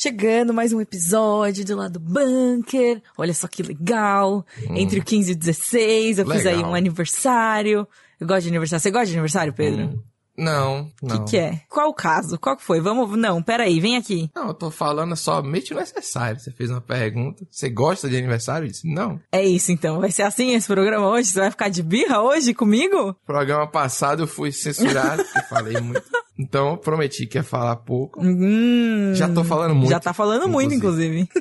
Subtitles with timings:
[0.00, 3.02] Chegando mais um episódio do lado bunker.
[3.16, 4.46] Olha só que legal.
[4.70, 6.70] Entre o 15 e o 16, eu fiz aí Legal.
[6.70, 7.84] um aniversário.
[8.20, 8.80] Eu gosto de aniversário.
[8.80, 10.00] Você gosta de aniversário, Pedro?
[10.36, 11.24] Não, O não.
[11.24, 11.62] que, que é?
[11.68, 12.38] Qual o caso?
[12.38, 12.80] Qual que foi?
[12.80, 13.18] Vamos.
[13.18, 14.30] Não, peraí, vem aqui.
[14.36, 16.38] Não, eu tô falando somente o necessário.
[16.38, 17.44] Você fez uma pergunta.
[17.50, 18.66] Você gosta de aniversário?
[18.66, 19.20] Eu disse, não.
[19.32, 19.98] É isso então.
[20.00, 21.30] Vai ser assim esse programa hoje?
[21.30, 23.16] Você vai ficar de birra hoje comigo?
[23.26, 26.04] Programa passado eu fui censurado, porque falei muito.
[26.38, 28.20] Então eu prometi que ia falar pouco.
[28.22, 29.90] Hum, Já tô falando muito.
[29.90, 31.28] Já tá falando muito, inclusive.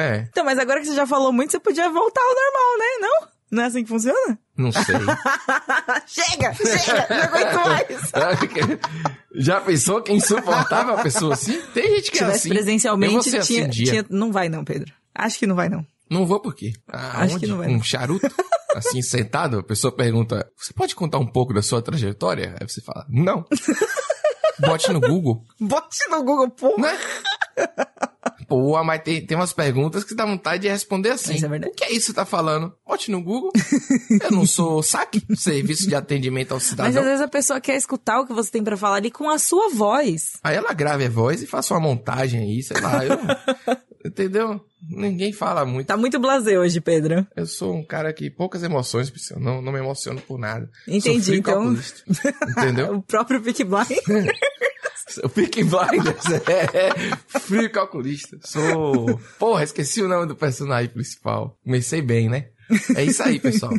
[0.00, 2.86] É, então, mas agora que você já falou muito, você podia voltar ao normal, né?
[3.00, 3.28] Não?
[3.50, 4.38] Não é assim que funciona?
[4.56, 4.84] não sei.
[6.06, 8.12] chega, chega, não aguento mais.
[9.34, 11.60] Já pensou que é insuportável uma pessoa assim?
[11.74, 12.48] Tem gente que Se é assim.
[12.48, 13.86] eu presencialmente, assim tinha, um dia.
[13.86, 14.92] tinha- Não vai não, Pedro.
[15.12, 15.84] Acho que não vai não.
[16.08, 16.72] Não vou por quê?
[16.88, 17.44] Ah, Acho onde?
[17.44, 18.26] que não vai, Um charuto?
[18.76, 22.54] Assim, sentado, a pessoa pergunta, você pode contar um pouco da sua trajetória?
[22.60, 23.44] Aí você fala, não.
[24.60, 26.80] Bote no Google, Bote no Google, pô.
[26.80, 26.96] né?
[28.46, 31.34] Pô, mas tem, tem umas perguntas que dá vontade de responder assim.
[31.34, 31.72] Isso é verdade.
[31.72, 32.72] O que é isso que você tá falando?
[32.86, 33.50] Bote no Google.
[34.22, 37.04] Eu não sou saque, serviço de atendimento ao Mas às cidadão.
[37.04, 39.68] vezes a pessoa quer escutar o que você tem pra falar ali com a sua
[39.70, 40.38] voz.
[40.42, 43.04] Aí ela grave a voz e faça uma montagem aí, sei lá.
[43.04, 43.18] Eu,
[44.08, 44.60] entendeu?
[44.88, 45.86] Ninguém fala muito.
[45.86, 47.26] Tá muito blasé hoje, Pedro.
[47.36, 49.12] Eu sou um cara que poucas emoções.
[49.36, 50.70] Não, não me emociono por nada.
[50.86, 51.76] Entendi, então.
[52.48, 52.96] Entendeu?
[52.98, 53.88] O próprio Peak Blind.
[55.24, 58.36] O Peaky Blinders é frio calculista.
[58.42, 59.18] Sou.
[59.38, 61.56] Porra, esqueci o nome do personagem principal.
[61.64, 62.48] Comecei bem, né?
[62.94, 63.72] É isso aí, pessoal.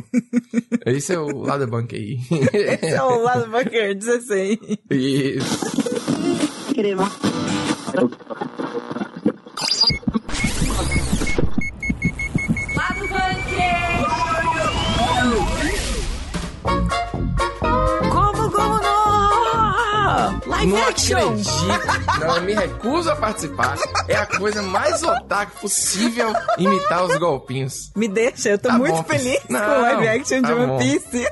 [0.84, 2.18] Esse é o lado aí.
[2.52, 4.58] Esse é o lado bunker 16.
[4.90, 5.66] Isso.
[7.94, 8.10] Lado
[20.60, 21.16] Live Não action!
[21.72, 22.20] acredito.
[22.20, 23.76] Não, eu me recuso a participar.
[24.08, 27.90] É a coisa mais otaku possível imitar os golpinhos.
[27.96, 30.54] Me deixa, eu tô Tá muito bom, feliz não, com o live action de tá
[30.54, 30.78] One bom.
[30.78, 31.26] Piece.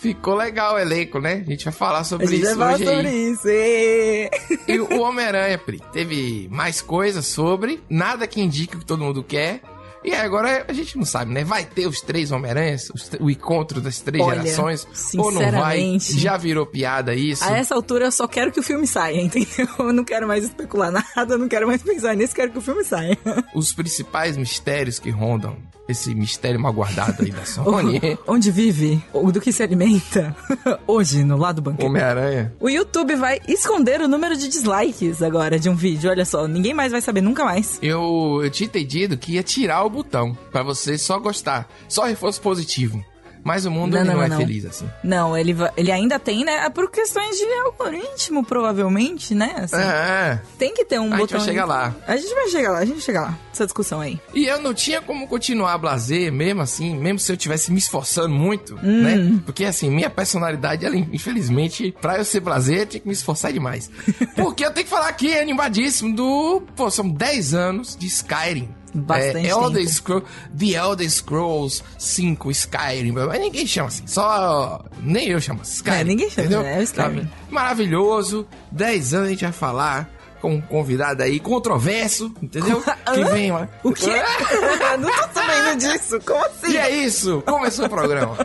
[0.00, 1.42] Ficou legal o elenco, né?
[1.46, 3.30] A gente vai falar A sobre gente vai isso falar hoje sobre aí.
[3.32, 3.48] isso.
[3.48, 4.30] ê.
[4.68, 9.22] E o Homem-Aranha, Pri, teve mais coisas sobre, nada que indique o que todo mundo
[9.24, 9.60] quer.
[10.04, 11.44] E agora a gente não sabe, né?
[11.44, 12.90] Vai ter os três Homem-Aranhas,
[13.20, 14.86] o encontro das três Olha, gerações,
[15.16, 15.98] ou não vai?
[16.00, 17.44] Já virou piada isso?
[17.44, 19.68] A essa altura eu só quero que o filme saia, entendeu?
[19.78, 22.62] Eu não quero mais especular nada, eu não quero mais pensar nisso, quero que o
[22.62, 23.16] filme saia.
[23.54, 25.56] Os principais mistérios que rondam
[25.92, 29.02] esse mistério mal guardado aí da Sony, Onde vive?
[29.32, 30.34] Do que se alimenta?
[30.86, 31.86] Hoje, no lado banquete.
[31.86, 32.52] Homem-Aranha.
[32.60, 36.10] O YouTube vai esconder o número de dislikes agora de um vídeo.
[36.10, 37.78] Olha só, ninguém mais vai saber nunca mais.
[37.80, 42.40] Eu, eu tinha entendido que ia tirar o botão pra você só gostar, só reforço
[42.40, 43.04] positivo.
[43.44, 44.36] Mas o mundo Não, não, não, é não.
[44.38, 44.88] feliz assim.
[45.02, 46.68] Não, ele, ele ainda tem, né?
[46.70, 49.54] Por questões de algoritmo, provavelmente, né?
[49.56, 51.38] Assim, É, Tem que ter um a gente botão.
[51.38, 51.94] vai chegar lá.
[52.06, 53.38] A gente vai chegar lá, a gente vai chegar lá.
[53.52, 54.18] Essa discussão aí.
[54.34, 58.30] E eu não tinha como continuar blazer, mesmo assim, mesmo se eu tivesse me esforçando
[58.34, 59.02] muito, Hum.
[59.02, 59.40] né?
[59.44, 63.52] Porque assim, minha personalidade, ela, infelizmente, pra eu ser blazer, eu tinha que me esforçar
[63.52, 63.90] demais.
[64.36, 66.62] Porque eu tenho que falar aqui, animadíssimo, do.
[66.76, 69.89] Pô, são 10 anos de Skyrim Bastante é, Elder tempo.
[69.93, 70.25] Scrolls,
[70.57, 75.99] The Elder Scrolls 5 Skyrim, mas ninguém chama assim, só nem eu chamo Skyrim.
[75.99, 76.65] É, ninguém chama, entendeu?
[76.65, 77.29] é o Skyrim.
[77.49, 80.09] Maravilhoso, 10 anos a gente vai falar
[80.41, 82.81] com um convidado aí controverso, entendeu?
[82.81, 83.25] que Hã?
[83.31, 83.67] vem lá.
[83.83, 84.05] O quê?
[84.99, 86.19] não tô sabendo disso.
[86.25, 86.71] Como assim?
[86.71, 88.37] E é isso, começou o programa.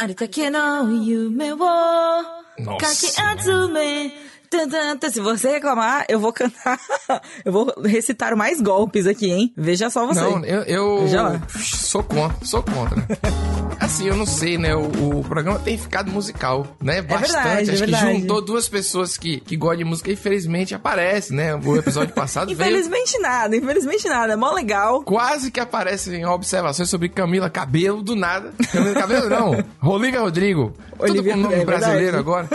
[0.00, 2.24] あるだけの夢をか
[2.58, 2.94] Nossa.
[2.94, 4.12] き集め。
[5.11, 6.79] Se você reclamar, eu vou cantar.
[7.45, 9.53] Eu vou recitar mais golpes aqui, hein?
[9.55, 10.19] Veja só você.
[10.19, 11.41] Não, eu, eu Veja lá.
[11.59, 13.03] sou contra, sou contra.
[13.79, 14.75] Assim, eu não sei, né?
[14.75, 17.01] O, o programa tem ficado musical, né?
[17.01, 17.31] Bastante.
[17.31, 18.19] verdade, é Acho que verdade.
[18.19, 21.55] juntou duas pessoas que, que gostam de música e infelizmente aparece, né?
[21.55, 24.33] O episódio passado veio Infelizmente nada, infelizmente nada.
[24.33, 25.01] É mó legal.
[25.03, 28.53] quase que aparecem observações sobre Camila Cabelo do nada.
[28.71, 29.63] Camila Cabelo não.
[29.81, 30.73] Olivia Rodrigo.
[30.99, 32.19] Olivia- Tudo com nome é brasileiro verdade.
[32.19, 32.49] agora.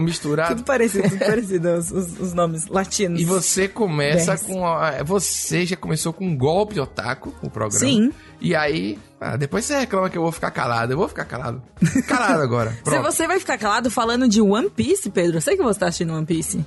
[0.00, 0.56] Misturado.
[0.56, 3.20] Tudo parecido, parecido, os, os- os nomes latinos.
[3.20, 4.42] E você começa Dez.
[4.42, 4.66] com.
[4.66, 7.78] A, você já começou com um golpe otaku, o programa.
[7.86, 8.12] Sim.
[8.40, 8.98] E aí.
[9.20, 10.92] ah, depois você reclama que eu vou ficar calado.
[10.92, 11.62] Eu vou ficar calado.
[12.06, 12.76] Calado agora.
[12.84, 15.86] Se você vai ficar calado falando de One Piece, Pedro, eu sei que você tá
[15.86, 16.64] assistindo One Piece.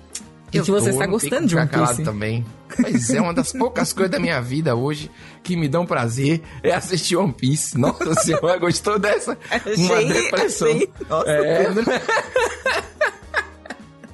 [0.54, 2.10] E Eu que você tô, está gostando de One ficar calado Piece.
[2.10, 2.46] também.
[2.80, 5.12] Mas é uma das poucas coisas da minha vida hoje
[5.44, 7.78] que me dão prazer é assistir One Piece.
[7.78, 9.38] Nossa senhora, gostou dessa?
[9.78, 10.68] Uma Achei, depressão.
[10.70, 10.90] achei.
[11.10, 11.68] Nossa, É.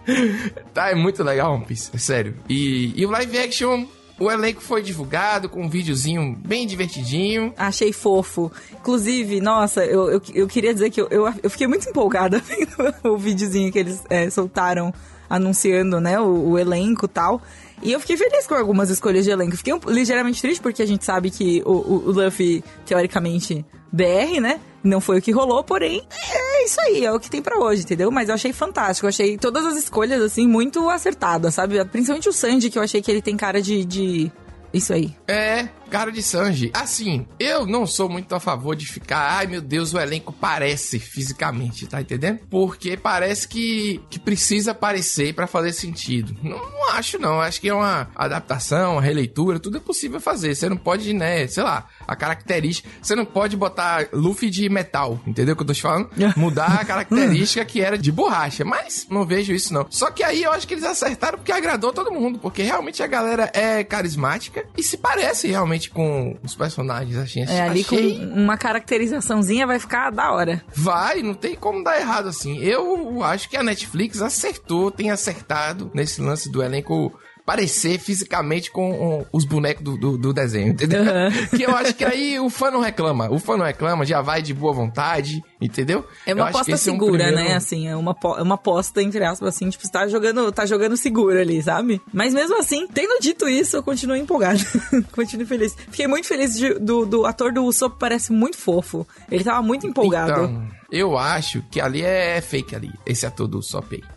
[0.73, 2.35] Tá, é muito legal One Piece, é sério.
[2.49, 3.85] E, e o live action,
[4.19, 7.53] o elenco foi divulgado com um videozinho bem divertidinho.
[7.57, 8.51] Achei fofo.
[8.71, 12.95] Inclusive, nossa, eu, eu, eu queria dizer que eu, eu, eu fiquei muito empolgada vendo
[13.03, 14.93] o videozinho que eles é, soltaram
[15.29, 17.41] anunciando, né, o, o elenco e tal.
[17.81, 19.57] E eu fiquei feliz com algumas escolhas de elenco.
[19.57, 24.41] Fiquei um, ligeiramente triste porque a gente sabe que o, o, o Luffy, teoricamente, BR,
[24.41, 24.59] né?
[24.83, 27.83] Não foi o que rolou, porém, é isso aí, é o que tem para hoje,
[27.83, 28.11] entendeu?
[28.11, 31.83] Mas eu achei fantástico, eu achei todas as escolhas, assim, muito acertadas, sabe?
[31.85, 34.31] Principalmente o Sanji, que eu achei que ele tem cara de, de
[34.73, 35.15] isso aí.
[35.27, 36.71] É, cara de Sanji.
[36.73, 40.97] Assim, eu não sou muito a favor de ficar, ai meu Deus, o elenco parece
[40.97, 42.39] fisicamente, tá entendendo?
[42.49, 46.35] Porque parece que, que precisa parecer para fazer sentido.
[46.41, 47.39] Não, não, acho, não.
[47.39, 50.55] Acho que é uma adaptação, uma releitura, tudo é possível fazer.
[50.55, 52.89] Você não pode, né, sei lá, a característica.
[52.99, 56.09] Você não pode botar Luffy de metal, entendeu o que eu tô te falando?
[56.35, 58.65] Mudar a característica que era de borracha.
[58.65, 59.85] Mas não vejo isso, não.
[59.91, 62.39] Só que aí eu acho que eles acertaram porque agradou todo mundo.
[62.39, 67.17] Porque realmente a galera é carismática e se parece realmente com os personagens.
[67.17, 68.17] Assim, é, ali achei...
[68.17, 70.63] com uma caracterizaçãozinha vai ficar da hora.
[70.73, 72.57] Vai, não tem como dar errado assim.
[72.59, 77.13] Eu acho que a Netflix acertou, tem acertado nesse lance do elenco
[77.45, 81.01] parecer fisicamente com os bonecos do, do, do desenho, entendeu?
[81.01, 81.47] Uhum.
[81.55, 83.29] Que eu acho que aí o fã não reclama.
[83.29, 86.05] O fã não reclama, já vai de boa vontade, entendeu?
[86.25, 87.49] É uma aposta segura, é um primeiro...
[87.49, 87.55] né?
[87.55, 90.95] Assim, é uma, é uma aposta, entre aspas, assim, tipo, você tá jogando, tá jogando
[90.97, 92.01] seguro ali, sabe?
[92.13, 94.61] Mas mesmo assim, tendo dito isso, eu continuo empolgado.
[95.11, 95.75] continuo feliz.
[95.89, 99.05] Fiquei muito feliz de, do, do ator do Usopp, parece muito fofo.
[99.29, 100.31] Ele tava muito empolgado.
[100.31, 104.12] Então, eu acho que ali é fake ali, esse ator do Usopp aí.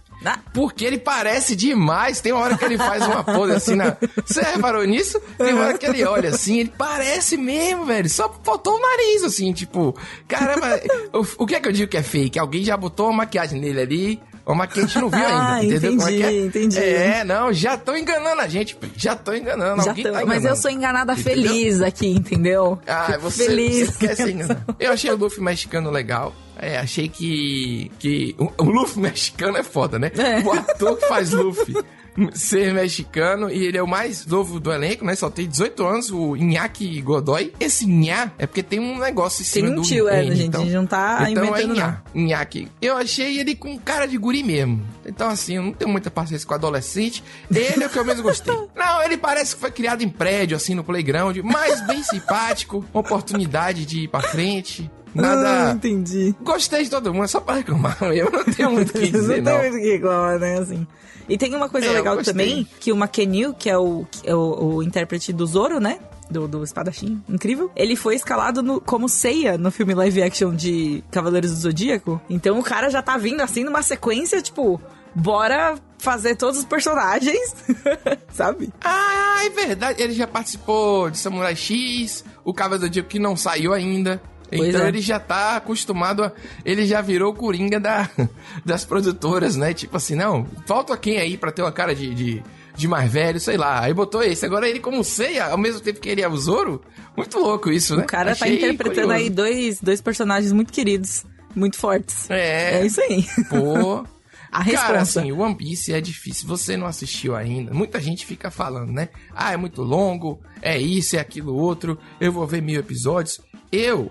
[0.53, 2.21] Porque ele parece demais.
[2.21, 3.97] Tem uma hora que ele faz uma pose assim na.
[4.25, 5.21] Você reparou nisso?
[5.39, 8.09] Tem uma hora que ele olha assim, ele parece mesmo, velho.
[8.09, 9.97] Só faltou o nariz, assim, tipo.
[10.27, 10.81] Caramba,
[11.13, 12.39] o, o que é que eu digo que é fake?
[12.39, 15.65] Alguém já botou uma maquiagem nele ali, uma que a gente não viu ainda, ah,
[15.65, 15.93] entendeu?
[15.93, 16.47] Entendi, Como é, é?
[16.47, 16.79] entendi.
[16.79, 20.27] É, não, já tô enganando a gente, já tô enganando, já tô, tá enganando.
[20.27, 21.51] Mas eu sou enganada entendeu?
[21.51, 22.79] feliz aqui, entendeu?
[22.87, 23.91] Ah, você, feliz.
[23.91, 24.37] você quer ser.
[24.79, 26.35] Eu achei o Luffy mexicano legal.
[26.59, 27.91] É, achei que.
[27.99, 30.11] que o, o Luffy mexicano é foda, né?
[30.17, 30.41] É.
[30.41, 31.75] O ator que faz Luffy
[32.35, 35.15] ser mexicano e ele é o mais novo do elenco, né?
[35.15, 37.53] Só tem 18 anos, o Inaki Godoy.
[37.59, 40.43] Esse Nha é porque tem um negócio em cima tem um do tio, é, gente,
[40.45, 42.69] então, a gente não tá então é inventando é Inaki.
[42.81, 44.87] Eu achei ele com cara de guri mesmo.
[45.05, 47.23] Então assim, eu não tenho muita paciência com adolescente.
[47.51, 48.55] Ele é o que eu mesmo gostei.
[48.75, 53.85] não, ele parece que foi criado em prédio, assim, no playground, mas bem simpático, oportunidade
[53.85, 54.91] de ir pra frente.
[55.23, 55.71] Nada.
[55.71, 56.35] Ah, entendi.
[56.43, 58.31] Gostei de todo mundo, é só pra reclamar mesmo.
[58.31, 59.53] Não tenho muito o que dizer, não.
[59.53, 60.59] não tem muito o que reclamar, né?
[60.59, 60.87] Assim.
[61.29, 64.75] E tem uma coisa é, legal também, que o Makenil, que é o, é o,
[64.77, 65.99] o intérprete do Zoro, né?
[66.31, 67.71] Do, do espadachim, incrível.
[67.77, 72.21] Ele foi escalado no, como Seiya no filme live action de Cavaleiros do Zodíaco.
[72.29, 74.81] Então o cara já tá vindo assim numa sequência, tipo,
[75.15, 77.55] bora fazer todos os personagens,
[78.33, 78.73] sabe?
[78.83, 80.03] Ah, é verdade.
[80.03, 84.21] Ele já participou de Samurai X, o Cavaleiro do Zodíaco que não saiu ainda.
[84.49, 84.89] Pois então é.
[84.89, 86.33] ele já tá acostumado a.
[86.65, 88.09] Ele já virou o coringa da,
[88.65, 89.73] das produtoras, né?
[89.75, 92.43] Tipo assim, não, falta quem aí pra ter uma cara de, de,
[92.77, 93.81] de mais velho, sei lá.
[93.81, 94.45] Aí botou esse.
[94.45, 96.83] Agora ele, como ceia, ao mesmo tempo que ele é o Zoro.
[97.17, 98.05] Muito louco isso, né?
[98.05, 99.25] O cara tá Achei tá interpretando curioso.
[99.25, 102.31] aí dois, dois personagens muito queridos, muito fortes.
[102.31, 102.81] É.
[102.81, 103.27] É isso aí.
[103.49, 104.05] Pô.
[104.53, 104.87] A resposta.
[104.87, 106.49] Cara, assim, One Piece é difícil.
[106.49, 107.75] Você não assistiu ainda.
[107.75, 109.09] Muita gente fica falando, né?
[109.35, 111.99] Ah, é muito longo, é isso, é aquilo outro.
[112.19, 113.41] Eu vou ver mil episódios.
[113.71, 114.11] Eu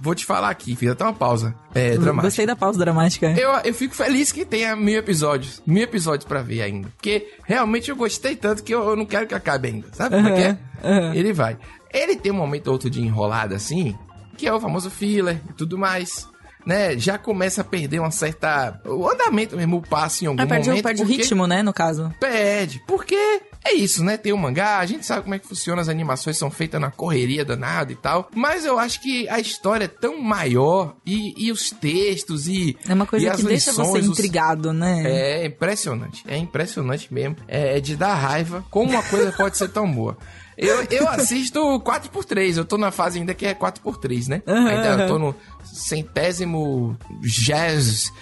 [0.00, 2.22] vou te falar aqui, fiz até uma pausa é, dramática.
[2.22, 3.30] Gostei da pausa dramática.
[3.32, 5.62] Eu, eu fico feliz que tenha mil episódios.
[5.66, 6.88] Mil episódios pra ver ainda.
[6.96, 9.88] Porque realmente eu gostei tanto que eu, eu não quero que acabe ainda.
[9.92, 10.58] Sabe como é que é?
[10.82, 11.14] Uhum.
[11.14, 11.58] Ele vai.
[11.92, 13.96] Ele tem um momento ou outro de enrolada assim,
[14.36, 16.28] que é o famoso filler e tudo mais.
[16.64, 18.80] Né, já começa a perder uma certa.
[18.84, 20.84] O andamento mesmo, o passo em algum ah, perde, momento.
[20.84, 22.14] Perde o ritmo, né, no caso.
[22.20, 22.82] Perde.
[22.86, 24.16] Porque é isso, né?
[24.16, 26.90] Tem o mangá, a gente sabe como é que funciona, as animações são feitas na
[26.90, 28.30] correria danada e tal.
[28.34, 32.76] Mas eu acho que a história é tão maior e, e os textos e.
[32.88, 35.02] É uma coisa que lições, deixa você intrigado, né?
[35.04, 36.24] É impressionante.
[36.26, 37.36] É impressionante mesmo.
[37.46, 40.16] É, é de dar raiva como uma coisa pode ser tão boa.
[40.56, 44.42] Eu, eu assisto 4x3, eu tô na fase ainda que é 4x3, né?
[44.46, 48.12] Uhum, ainda eu tô no centésimo jazz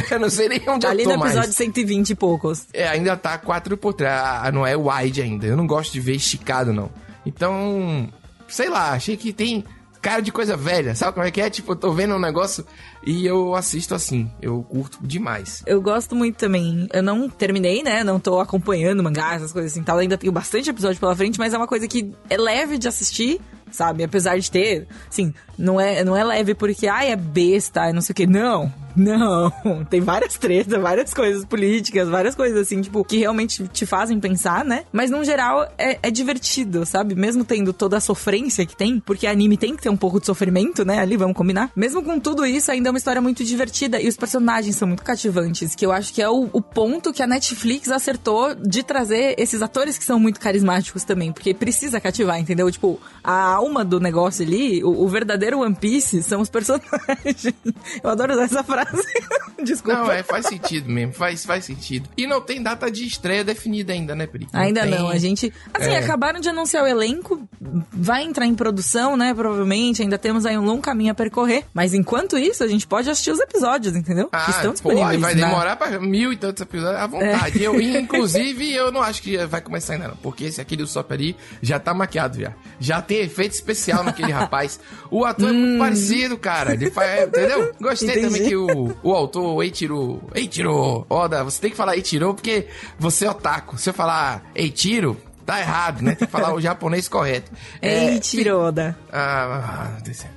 [0.10, 1.56] Eu não sei nem onde Ali eu tô no episódio mais.
[1.56, 2.66] 120 e poucos.
[2.72, 4.46] É, ainda tá 4 por trás.
[4.46, 5.46] Ah, não é wide ainda.
[5.46, 6.90] Eu não gosto de ver esticado, não.
[7.24, 8.08] Então,
[8.48, 9.64] sei lá, achei que tem
[10.02, 10.94] cara de coisa velha.
[10.94, 11.48] Sabe como é que é?
[11.48, 12.66] Tipo, eu tô vendo um negócio
[13.06, 14.30] e eu assisto assim.
[14.42, 15.62] Eu curto demais.
[15.64, 16.88] Eu gosto muito também.
[16.92, 18.02] Eu não terminei, né?
[18.02, 19.98] Não tô acompanhando mangá, essas coisas assim tal.
[19.98, 23.40] Ainda tenho bastante episódio pela frente, mas é uma coisa que é leve de assistir
[23.72, 24.04] sabe?
[24.04, 28.12] Apesar de ter, assim, não é, não é leve porque, ai, é besta, não sei
[28.12, 28.26] o que.
[28.26, 29.50] Não, não.
[29.88, 34.64] Tem várias tretas, várias coisas políticas, várias coisas assim, tipo, que realmente te fazem pensar,
[34.64, 34.84] né?
[34.92, 37.14] Mas no geral é, é divertido, sabe?
[37.14, 40.26] Mesmo tendo toda a sofrência que tem, porque anime tem que ter um pouco de
[40.26, 40.98] sofrimento, né?
[40.98, 41.70] Ali, vamos combinar.
[41.74, 45.02] Mesmo com tudo isso, ainda é uma história muito divertida e os personagens são muito
[45.02, 49.34] cativantes, que eu acho que é o, o ponto que a Netflix acertou de trazer
[49.38, 52.70] esses atores que são muito carismáticos também, porque precisa cativar, entendeu?
[52.70, 57.46] Tipo, a alma do negócio ali, o, o verdadeiro One Piece são os personagens.
[58.02, 59.02] Eu adoro usar essa frase.
[59.62, 59.98] Desculpa.
[59.98, 62.08] Não, é, faz sentido mesmo, faz, faz sentido.
[62.16, 64.48] E não tem data de estreia definida ainda, né, Pri?
[64.52, 64.90] Ainda tem...
[64.90, 65.52] não, a gente.
[65.72, 65.98] Assim, É.
[65.98, 67.48] acabaram de anunciar o elenco,
[67.92, 69.32] vai entrar em produção, né?
[69.32, 71.64] Provavelmente, ainda temos aí um longo caminho a percorrer.
[71.72, 74.26] Mas enquanto isso, a gente pode assistir os episódios, entendeu?
[74.28, 75.10] que Ah, estão pô, disponíveis.
[75.10, 77.62] aí vai na- demorar pra mil e tantos episódios à vontade.
[77.62, 81.12] Eu, inclusive, eu não acho que vai começar ainda não, porque esse aqui do Sop
[81.12, 82.52] ali já tá maquiado, já.
[82.80, 84.80] Já tem efeito especial naquele rapaz.
[85.10, 86.72] O ator é muito parecido, cara.
[86.74, 87.72] Ele faz, entendeu?
[87.80, 88.26] Gostei Entendi.
[88.26, 92.66] também que o, o autor, o Eiichiro, Eiichiro, Oda, você tem que falar Eiichiro porque
[92.98, 93.78] você é otaku.
[93.78, 96.14] Se eu falar Eiichiro, tá errado, né?
[96.14, 97.50] Tem que falar o japonês correto.
[97.80, 98.96] É, Tiroda.
[99.12, 100.30] ah, meu Deus do céu.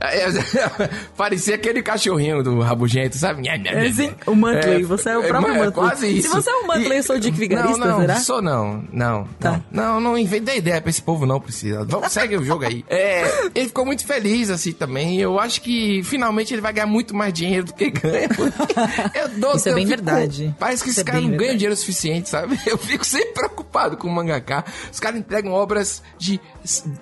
[0.00, 0.24] É,
[1.16, 3.48] Parecia aquele cachorrinho do rabugento, sabe?
[3.48, 5.72] É, sim, o Muttley, você é o próprio é, Muttley.
[5.72, 6.30] quase Se isso.
[6.30, 8.16] você é o Muttley, eu sou o Dick Vigarista, não, não, será?
[8.16, 9.60] sou não, não, Tá.
[9.70, 11.84] não, não, inventei ideia pra esse povo não precisa.
[11.84, 12.84] Vamos, segue o jogo aí.
[12.94, 15.20] É, ele ficou muito feliz assim também.
[15.20, 18.28] Eu acho que finalmente ele vai ganhar muito mais dinheiro do que ganha.
[19.14, 20.54] Eu dou, Isso é eu bem fico- verdade.
[20.58, 21.58] Parece que Isso esses é caras bem não verdade.
[21.58, 22.58] dinheiro suficiente, sabe?
[22.66, 23.32] Eu fico sempre
[23.74, 24.64] preocupado com o mangaká.
[24.92, 26.40] Os caras entregam obras de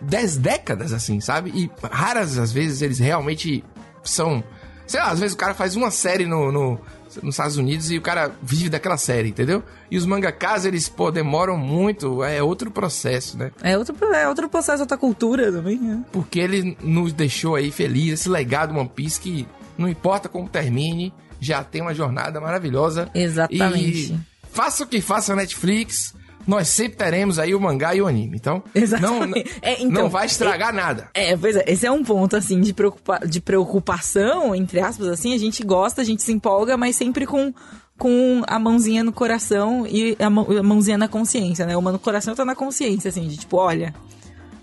[0.01, 1.51] 10 décadas, assim, sabe?
[1.55, 3.63] E raras às vezes eles realmente
[4.03, 4.43] são.
[4.87, 6.81] Sei lá, às vezes o cara faz uma série no, no-
[7.23, 9.63] nos Estados Unidos e o cara vive daquela série, entendeu?
[9.91, 13.53] E os mangakas, eles, pô, demoram muito, é outro processo, né?
[13.63, 16.03] É outro, é outro processo, outra cultura também, né?
[16.11, 21.13] Porque ele nos deixou aí feliz, esse legado One Piece que não importa como termine,
[21.39, 23.11] já tem uma jornada maravilhosa.
[23.15, 24.15] Exatamente.
[24.15, 24.19] E
[24.51, 26.15] faça o que faça a Netflix,
[26.47, 28.37] nós sempre teremos aí o mangá e o anime.
[28.37, 29.45] Então, Exatamente.
[29.45, 31.09] não, É, então, não vai estragar nada.
[31.15, 35.35] É, pois é, esse é um ponto, assim, de, preocupa de preocupação, entre aspas, assim,
[35.35, 37.53] a gente gosta, a gente se empolga, mas sempre com,
[37.99, 41.77] com a mãozinha no coração e a mãozinha na consciência, né?
[41.77, 43.95] Uma no coração tá na consciência, assim, de tipo, olha,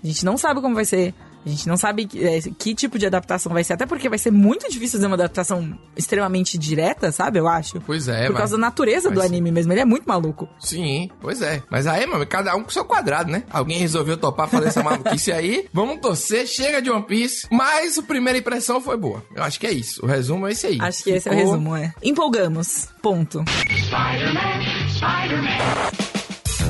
[0.02, 2.98] a gente não sabe como vai ser, a gente não sabe que, é, que tipo
[2.98, 7.10] de adaptação vai ser, até porque vai ser muito difícil fazer uma adaptação extremamente direta,
[7.12, 7.38] sabe?
[7.38, 7.80] Eu acho.
[7.80, 10.48] Pois é, Por vai- causa da natureza vai do anime mesmo, ele é muito maluco.
[10.58, 11.62] Sim, pois é.
[11.70, 13.42] Mas aí, mano, cada um com seu quadrado, né?
[13.50, 15.66] Alguém resolveu topar fazer essa maluquice aí.
[15.72, 17.46] Vamos torcer, chega de One Piece.
[17.50, 19.22] Mas a primeira impressão foi boa.
[19.34, 20.04] Eu acho que é isso.
[20.04, 20.78] O resumo é esse aí.
[20.80, 21.92] Acho que esse é o resumo, é.
[22.02, 22.88] Empolgamos.
[23.02, 23.42] Ponto.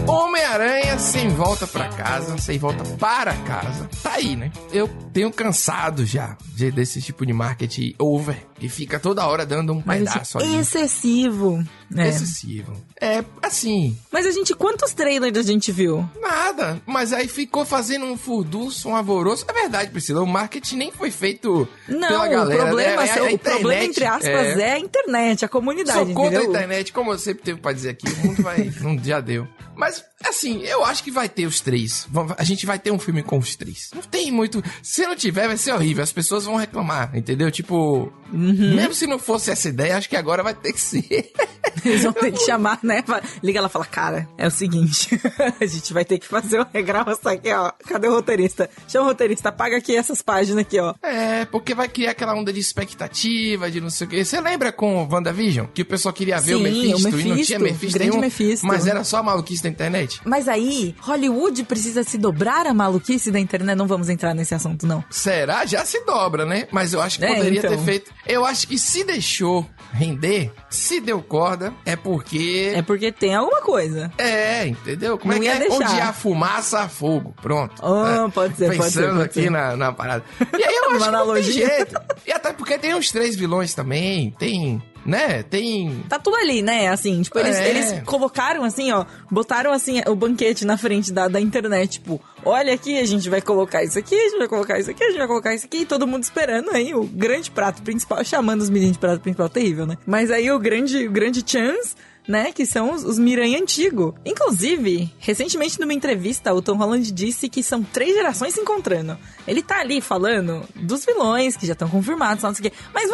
[0.06, 3.88] Homem-Aranha sem volta pra casa, sem volta para casa.
[4.02, 4.50] Tá aí, né?
[4.72, 9.72] Eu tenho cansado já de, desse tipo de marketing over, que fica toda hora dando
[9.72, 10.58] um pedaço assim, ali.
[10.60, 11.64] excessivo.
[11.96, 12.08] É.
[12.08, 12.76] Excessivo.
[13.00, 16.08] É, assim, Mas a gente, quantos trailers a gente viu?
[16.20, 16.80] nada.
[16.86, 19.44] Mas aí ficou fazendo um furdunço, um alvoroço.
[19.48, 22.62] É verdade, Priscila, o marketing nem foi feito Não, pela galera.
[22.62, 23.08] o problema, né?
[23.08, 24.72] É a o problema internet, entre aspas, é.
[24.72, 26.42] a internet, a comunidade, Sou contra entendeu?
[26.42, 28.06] a internet, como eu sempre teve pra dizer aqui.
[28.08, 28.70] O mundo vai.
[28.80, 29.48] não, já deu.
[29.74, 32.06] Mas, assim, eu acho que vai ter os três.
[32.36, 33.90] A gente vai ter um filme com os três.
[33.94, 34.62] Não tem muito.
[34.82, 36.02] Se não tiver, vai ser horrível.
[36.02, 37.50] As pessoas vão reclamar, entendeu?
[37.50, 38.12] Tipo.
[38.50, 38.74] Uhum.
[38.74, 41.32] Mesmo se não fosse essa ideia, acho que agora vai ter que ser.
[41.84, 43.02] Eles vão ter que chamar, né?
[43.42, 45.18] Liga ela e fala, cara, é o seguinte,
[45.60, 47.70] a gente vai ter que fazer o regravação aqui, ó.
[47.86, 48.68] Cadê o roteirista?
[48.88, 50.94] Chama o roteirista, apaga aqui essas páginas aqui, ó.
[51.02, 54.24] É, porque vai criar aquela onda de expectativa, de não sei o quê.
[54.24, 55.66] Você lembra com o WandaVision?
[55.72, 58.10] Que o pessoal queria ver o Sim, o Mephisto, e não Mephisto, tinha Mephisto grande
[58.10, 58.66] nenhum, Mephisto.
[58.66, 60.20] Mas era só maluquice da internet?
[60.24, 63.76] Mas aí, Hollywood precisa se dobrar a maluquice da internet.
[63.76, 65.02] Não vamos entrar nesse assunto, não.
[65.10, 65.64] Será?
[65.64, 66.66] Já se dobra, né?
[66.70, 67.70] Mas eu acho que É, poderia então.
[67.70, 68.12] ter feito.
[68.26, 72.72] Eu acho que se deixou render, se deu corda, é porque.
[72.76, 74.12] É porque tem alguma coisa.
[74.18, 75.18] É, entendeu?
[75.18, 75.58] Como Não é que é?
[75.58, 75.74] deixar.
[75.74, 77.34] Onde há fumaça, há fogo.
[77.42, 77.74] Pronto.
[77.84, 78.30] Ah, É.
[78.30, 79.50] pode ser, pode Pensando ser, pode aqui ser.
[79.50, 80.24] Na, na parada.
[80.56, 82.00] E aí eu acho que não tem jeito.
[82.26, 84.30] E até porque tem os três vilões também.
[84.38, 85.42] Tem, né?
[85.42, 86.04] Tem...
[86.08, 86.88] Tá tudo ali, né?
[86.88, 87.70] Assim, tipo, eles, É.
[87.70, 92.74] eles colocaram assim, ó, botaram assim o banquete na frente da, da internet, tipo, olha
[92.74, 95.18] aqui, a gente vai colocar isso aqui, a gente vai colocar isso aqui, a gente
[95.18, 98.70] vai colocar isso aqui, e todo mundo esperando aí o grande prato principal, chamando os
[98.70, 99.96] meninos de prato principal, terrível, né?
[100.06, 101.94] Mas aí o grande, o grande chance
[102.28, 102.52] né?
[102.52, 104.14] Que são os, os Miranha antigo.
[104.24, 109.18] Inclusive, recentemente numa entrevista, o Tom Holland disse que são três gerações se encontrando.
[109.46, 112.76] Ele tá ali falando dos vilões que já estão confirmados, não sei o quê.
[112.94, 113.10] Mas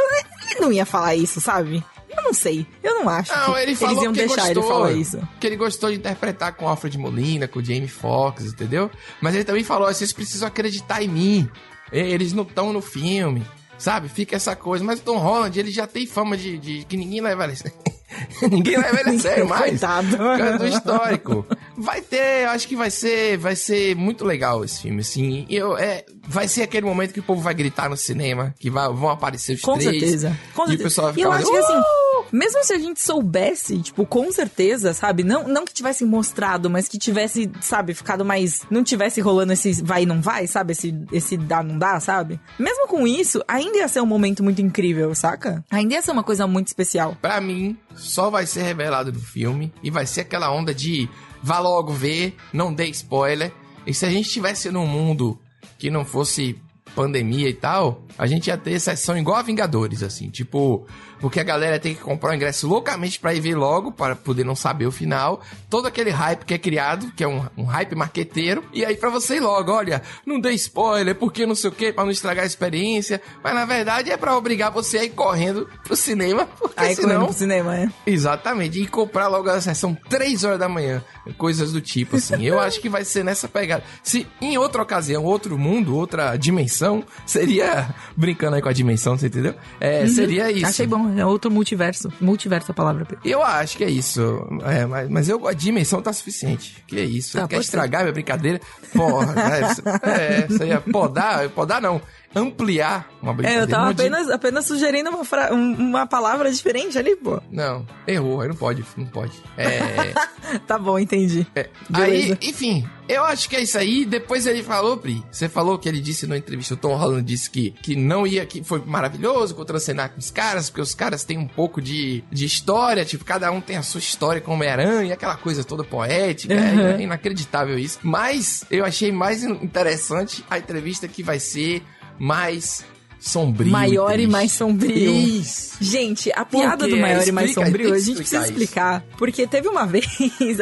[0.50, 1.82] ele não ia falar isso, sabe?
[2.08, 2.66] Eu não sei.
[2.82, 4.50] Eu não acho Não, que ele eles iam que deixar gostou.
[4.50, 5.28] ele falar isso.
[5.40, 8.90] Que ele gostou de interpretar com o Alfred Molina, com o Jamie Foxx, entendeu?
[9.20, 11.50] Mas ele também falou, vocês precisam acreditar em mim.
[11.92, 13.44] Eles não estão no filme,
[13.78, 14.08] sabe?
[14.08, 14.84] Fica essa coisa.
[14.84, 17.54] Mas o Tom Holland, ele já tem fama de, de que ninguém leva ele...
[18.50, 19.70] ninguém leva ele a sério mais.
[19.80, 20.16] Coitado.
[20.58, 21.46] Do histórico.
[21.76, 25.44] Vai ter, eu acho que vai ser, vai ser muito legal esse filme, assim.
[25.48, 28.70] E Eu, é, vai ser aquele momento que o povo vai gritar no cinema, que
[28.70, 29.90] vai- vão aparecer os Com três.
[30.00, 30.38] certeza.
[30.54, 30.82] Com e certeza.
[30.82, 33.00] o pessoal vai E ficar eu mais, acho que assim, "Uh!" Mesmo se a gente
[33.00, 35.22] soubesse, tipo, com certeza, sabe?
[35.22, 38.62] Não, não que tivesse mostrado, mas que tivesse, sabe, ficado mais.
[38.70, 40.72] Não tivesse rolando esse vai e não vai, sabe?
[40.72, 42.40] Esse, esse dá, não dá, sabe?
[42.58, 45.64] Mesmo com isso, ainda ia ser um momento muito incrível, saca?
[45.70, 47.16] Ainda ia ser uma coisa muito especial.
[47.20, 51.08] Pra mim, só vai ser revelado no filme e vai ser aquela onda de
[51.42, 53.52] vá logo ver, não dê spoiler.
[53.86, 55.38] E se a gente estivesse num mundo
[55.78, 56.60] que não fosse
[56.94, 60.86] pandemia e tal, a gente ia ter sessão igual a Vingadores, assim, tipo,
[61.20, 64.44] porque a galera tem que comprar o ingresso loucamente pra ir ver logo, para poder
[64.44, 67.94] não saber o final, todo aquele hype que é criado, que é um, um hype
[67.94, 71.72] marqueteiro, e aí pra você ir logo, olha, não dê spoiler, porque não sei o
[71.72, 75.10] que, pra não estragar a experiência, mas na verdade é pra obrigar você a ir
[75.10, 77.24] correndo pro cinema, porque Aí correndo senão...
[77.26, 77.88] pro cinema, é.
[78.06, 81.02] Exatamente, e comprar logo a sessão 3 horas da manhã,
[81.38, 82.44] coisas do tipo, assim.
[82.44, 83.82] Eu acho que vai ser nessa pegada.
[84.02, 87.94] Se em outra ocasião, outro mundo, outra dimensão, seria.
[88.16, 89.54] Brincando aí com a dimensão, você entendeu?
[89.80, 90.62] É, seria isso.
[90.62, 90.68] Uhum.
[90.68, 92.12] Achei bom, é outro multiverso.
[92.20, 93.06] Multiverso a palavra.
[93.24, 94.20] Eu acho que é isso.
[94.64, 96.82] É, mas, mas eu, a dimensão tá suficiente.
[96.86, 97.38] Que é isso.
[97.38, 98.60] Tá, quer estragar minha brincadeira?
[98.94, 99.60] Porra, né?
[99.70, 102.00] Isso- é, isso aí é podar, podar não.
[102.40, 103.64] Ampliar uma É, brincadeira.
[103.64, 107.40] eu tava apenas, apenas sugerindo uma, fra- um- uma palavra diferente ali, pô.
[107.50, 109.32] Não, errou, aí não pode, não pode.
[109.56, 110.14] É.
[110.64, 111.44] Tá bom, entendi.
[111.56, 111.68] É.
[111.92, 114.04] Aí, enfim, eu acho que é isso aí.
[114.04, 117.50] Depois ele falou, Pri, você falou que ele disse na entrevista, o Tom Holland disse
[117.50, 121.36] que, que não ia, que foi maravilhoso contracenar com os caras, porque os caras têm
[121.36, 125.36] um pouco de, de história, tipo, cada um tem a sua história como Homem-Aranha, aquela
[125.36, 126.80] coisa toda poética, Uhum.
[126.80, 127.98] é, é inacreditável isso.
[128.04, 131.82] Mas eu achei mais interessante a entrevista que vai ser
[132.18, 132.84] mais
[133.20, 133.70] sombrio.
[133.70, 134.30] Maior e triste.
[134.30, 135.14] mais sombrio.
[135.14, 135.76] Isso.
[135.80, 139.16] Gente, a piada do maior e mais Explica, sombrio, a gente precisa explicar explicar.
[139.18, 140.06] Porque teve uma vez,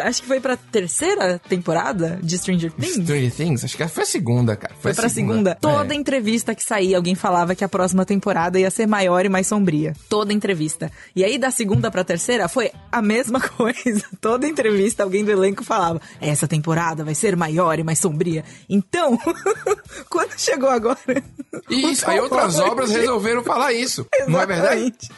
[0.03, 2.93] acho que foi pra terceira temporada de Stranger Things.
[2.95, 4.75] Stranger Things, acho que foi a segunda, cara.
[4.81, 5.55] Foi pra segunda.
[5.61, 5.97] Toda É.
[5.97, 9.93] entrevista que saía, alguém falava que a próxima temporada ia ser maior e mais sombria.
[10.09, 10.91] Toda entrevista.
[11.15, 14.05] E aí, da segunda pra terceira, foi a mesma coisa.
[14.21, 18.45] Toda entrevista, alguém do elenco falava: essa temporada vai ser maior e mais sombria.
[18.69, 19.19] Então,
[20.11, 20.99] quando chegou agora.
[21.71, 24.07] Isso, aí Tom Holland- obras resolveram falar isso.
[24.29, 24.81] Não é verdade?
[24.83, 25.11] Exatamente.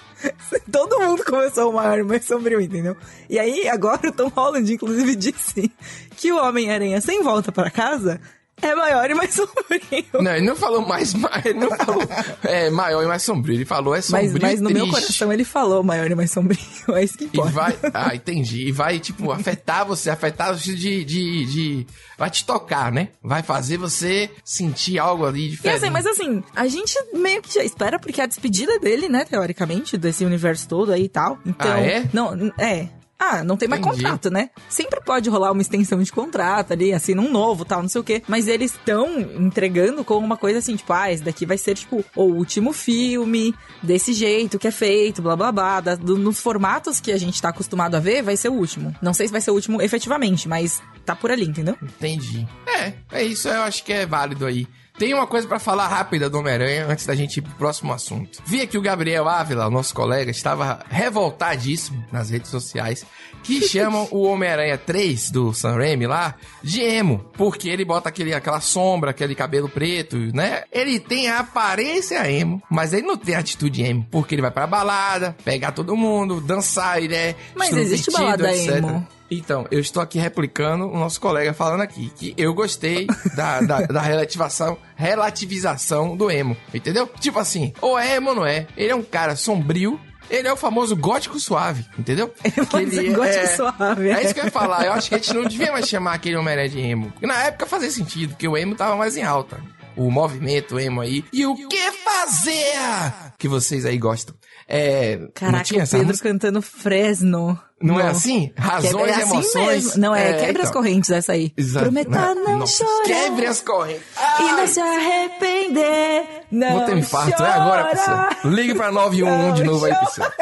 [0.72, 2.96] Todo mundo começou maior e mais sombrio, entendeu?
[3.28, 5.70] E aí, agora o Tom Holland, inclusive, disse
[6.16, 8.20] que o Homem-Aranha sem volta pra casa
[8.62, 10.04] é maior e mais sombrio.
[10.20, 12.02] Não, ele não falou mais, mais ele não falou
[12.44, 13.54] é, maior e mais sombrio.
[13.56, 15.00] Ele falou é sombrio Mas, mas no e meu triste.
[15.02, 16.58] coração ele falou maior e mais sombrio.
[16.96, 17.50] É isso que E importa.
[17.52, 17.76] vai.
[17.92, 18.68] Ah, entendi.
[18.68, 21.86] E vai, tipo, afetar você, afetar sentido de, de, de.
[22.16, 23.08] Vai te tocar, né?
[23.22, 25.76] Vai fazer você sentir algo ali E diferente.
[25.78, 29.98] assim, mas assim, a gente meio que já espera, porque a despedida dele, né, teoricamente,
[29.98, 31.38] desse universo todo aí e tal.
[31.44, 31.72] Então.
[31.72, 32.04] Ah, é?
[32.12, 32.88] Não, é.
[33.18, 34.02] Ah, não tem mais Entendi.
[34.02, 34.50] contrato, né?
[34.68, 38.04] Sempre pode rolar uma extensão de contrato ali, assim, um novo tal, não sei o
[38.04, 38.22] quê.
[38.28, 42.04] Mas eles estão entregando como uma coisa assim, tipo, ah, esse daqui vai ser, tipo,
[42.14, 45.80] o último filme, desse jeito que é feito, blá blá blá.
[45.80, 48.94] da- do- nos formatos que a gente tá acostumado a ver, vai ser o último.
[49.00, 51.76] Não sei se vai ser o último efetivamente, mas tá por ali, entendeu?
[51.82, 52.46] Entendi.
[52.66, 54.66] É, é isso, eu acho que é válido aí.
[54.98, 58.42] Tem uma coisa pra falar rápida do Homem-Aranha antes da gente ir pro próximo assunto.
[58.46, 63.04] Vi que o Gabriel Ávila, nosso colega, estava revoltadíssimo nas redes sociais
[63.42, 68.32] que chamam o Homem-Aranha 3 do Sam Raimi lá de emo, porque ele bota aquele,
[68.32, 70.64] aquela sombra, aquele cabelo preto, né?
[70.72, 74.50] Ele tem a aparência emo, mas ele não tem a atitude emo, porque ele vai
[74.50, 78.76] pra balada, pegar todo mundo, dançar, ele é Mas existe balada etc.
[78.76, 79.06] emo.
[79.30, 83.80] Então, eu estou aqui replicando o nosso colega falando aqui, que eu gostei da, da,
[83.82, 87.08] da relativação, relativização do emo, entendeu?
[87.20, 88.66] Tipo assim, ou é emo ou não é.
[88.76, 92.32] Ele é um cara sombrio, ele é o famoso gótico suave, entendeu?
[92.42, 94.24] Que Mas é gótico suave, É é.
[94.24, 96.36] isso que eu ia falar, eu acho que a gente não devia mais chamar aquele
[96.36, 97.12] Homem-Aranha de emo.
[97.20, 99.60] Na época fazia sentido, porque o emo tava mais em alta.
[99.96, 101.24] O movimento emo aí.
[101.32, 103.14] E o que fazer?
[103.38, 104.34] Que vocês aí gostam.
[104.68, 107.58] É, não Caraca, tinha o Pedro cantando Fresno.
[107.80, 108.50] Não, é assim?
[108.56, 109.84] Razões Quebra- é e assim emoções.
[109.84, 110.00] mesmo.
[110.00, 110.82] Não, é, quebra as então.
[110.82, 111.52] correntes essa aí.
[111.56, 111.84] Exato.
[111.84, 113.02] Prometa não Nossa, chorar.
[113.04, 114.02] Quebre as correntes.
[114.40, 116.24] E não Ai, se arrepender.
[116.50, 117.42] Não Vou ter um infarto.
[117.42, 118.28] É agora, pessoal.
[118.44, 120.06] Ligue pra 911 de Não novo aí, chora.
[120.06, 120.32] pessoal.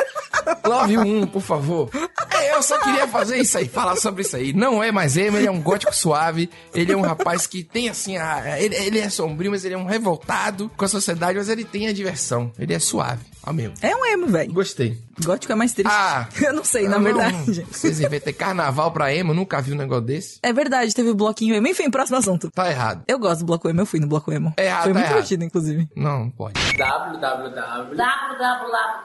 [0.65, 1.91] 911, por favor.
[2.39, 4.53] É, eu só queria fazer isso aí, falar sobre isso aí.
[4.53, 6.49] Não é mais emo, ele é um gótico suave.
[6.75, 8.17] Ele é um rapaz que tem assim.
[8.17, 11.65] A, ele, ele é sombrio, mas ele é um revoltado com a sociedade, mas ele
[11.65, 12.53] tem a diversão.
[12.59, 13.25] Ele é suave.
[13.46, 13.74] Ah, mesmo.
[13.83, 14.52] É um emo, velho.
[14.52, 14.98] Gostei.
[15.22, 15.92] Gótico é mais triste.
[15.92, 16.26] Ah.
[16.42, 17.66] Eu não sei, na Não, verdade.
[17.70, 20.38] Vocês inventam carnaval pra emo, nunca vi um negócio desse.
[20.42, 21.66] É verdade, teve o bloquinho emo.
[21.68, 22.50] Enfim, próximo assunto.
[22.50, 23.02] Tá errado.
[23.07, 24.54] Eu gosto do bloco emo, eu fui no bloco emo.
[24.57, 25.14] É errado, Foi tá muito errado.
[25.16, 25.88] divertido, inclusive.
[25.94, 26.54] Não, não pode.
[26.76, 27.96] www.
[27.96, 29.04] www.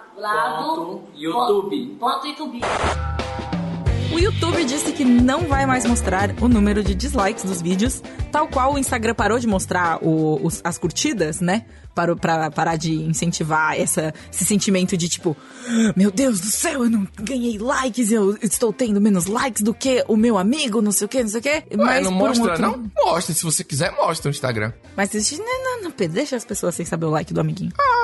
[1.15, 1.97] YouTube.
[1.99, 2.61] Ponto YouTube.
[4.19, 8.03] O YouTube disse que não vai mais mostrar o número de dislikes dos vídeos,
[8.33, 11.63] tal qual o Instagram parou de mostrar o- os- as curtidas, né?
[11.95, 15.35] Parou pra parar de incentivar essa, esse sentimento de tipo,
[15.95, 20.03] meu Deus do céu, eu não ganhei likes, eu estou tendo menos likes do que
[20.07, 21.49] o meu amigo, não sei o que, não sei o que.
[21.77, 22.91] Ué, não por um mostra, outro- não?
[23.05, 23.33] Mostra.
[23.33, 24.73] Se você quiser, mostra no Instagram.
[24.97, 27.71] Mas não, não, não, deixa as pessoas sem saber o like do amiguinho.
[27.79, 27.98] Ah,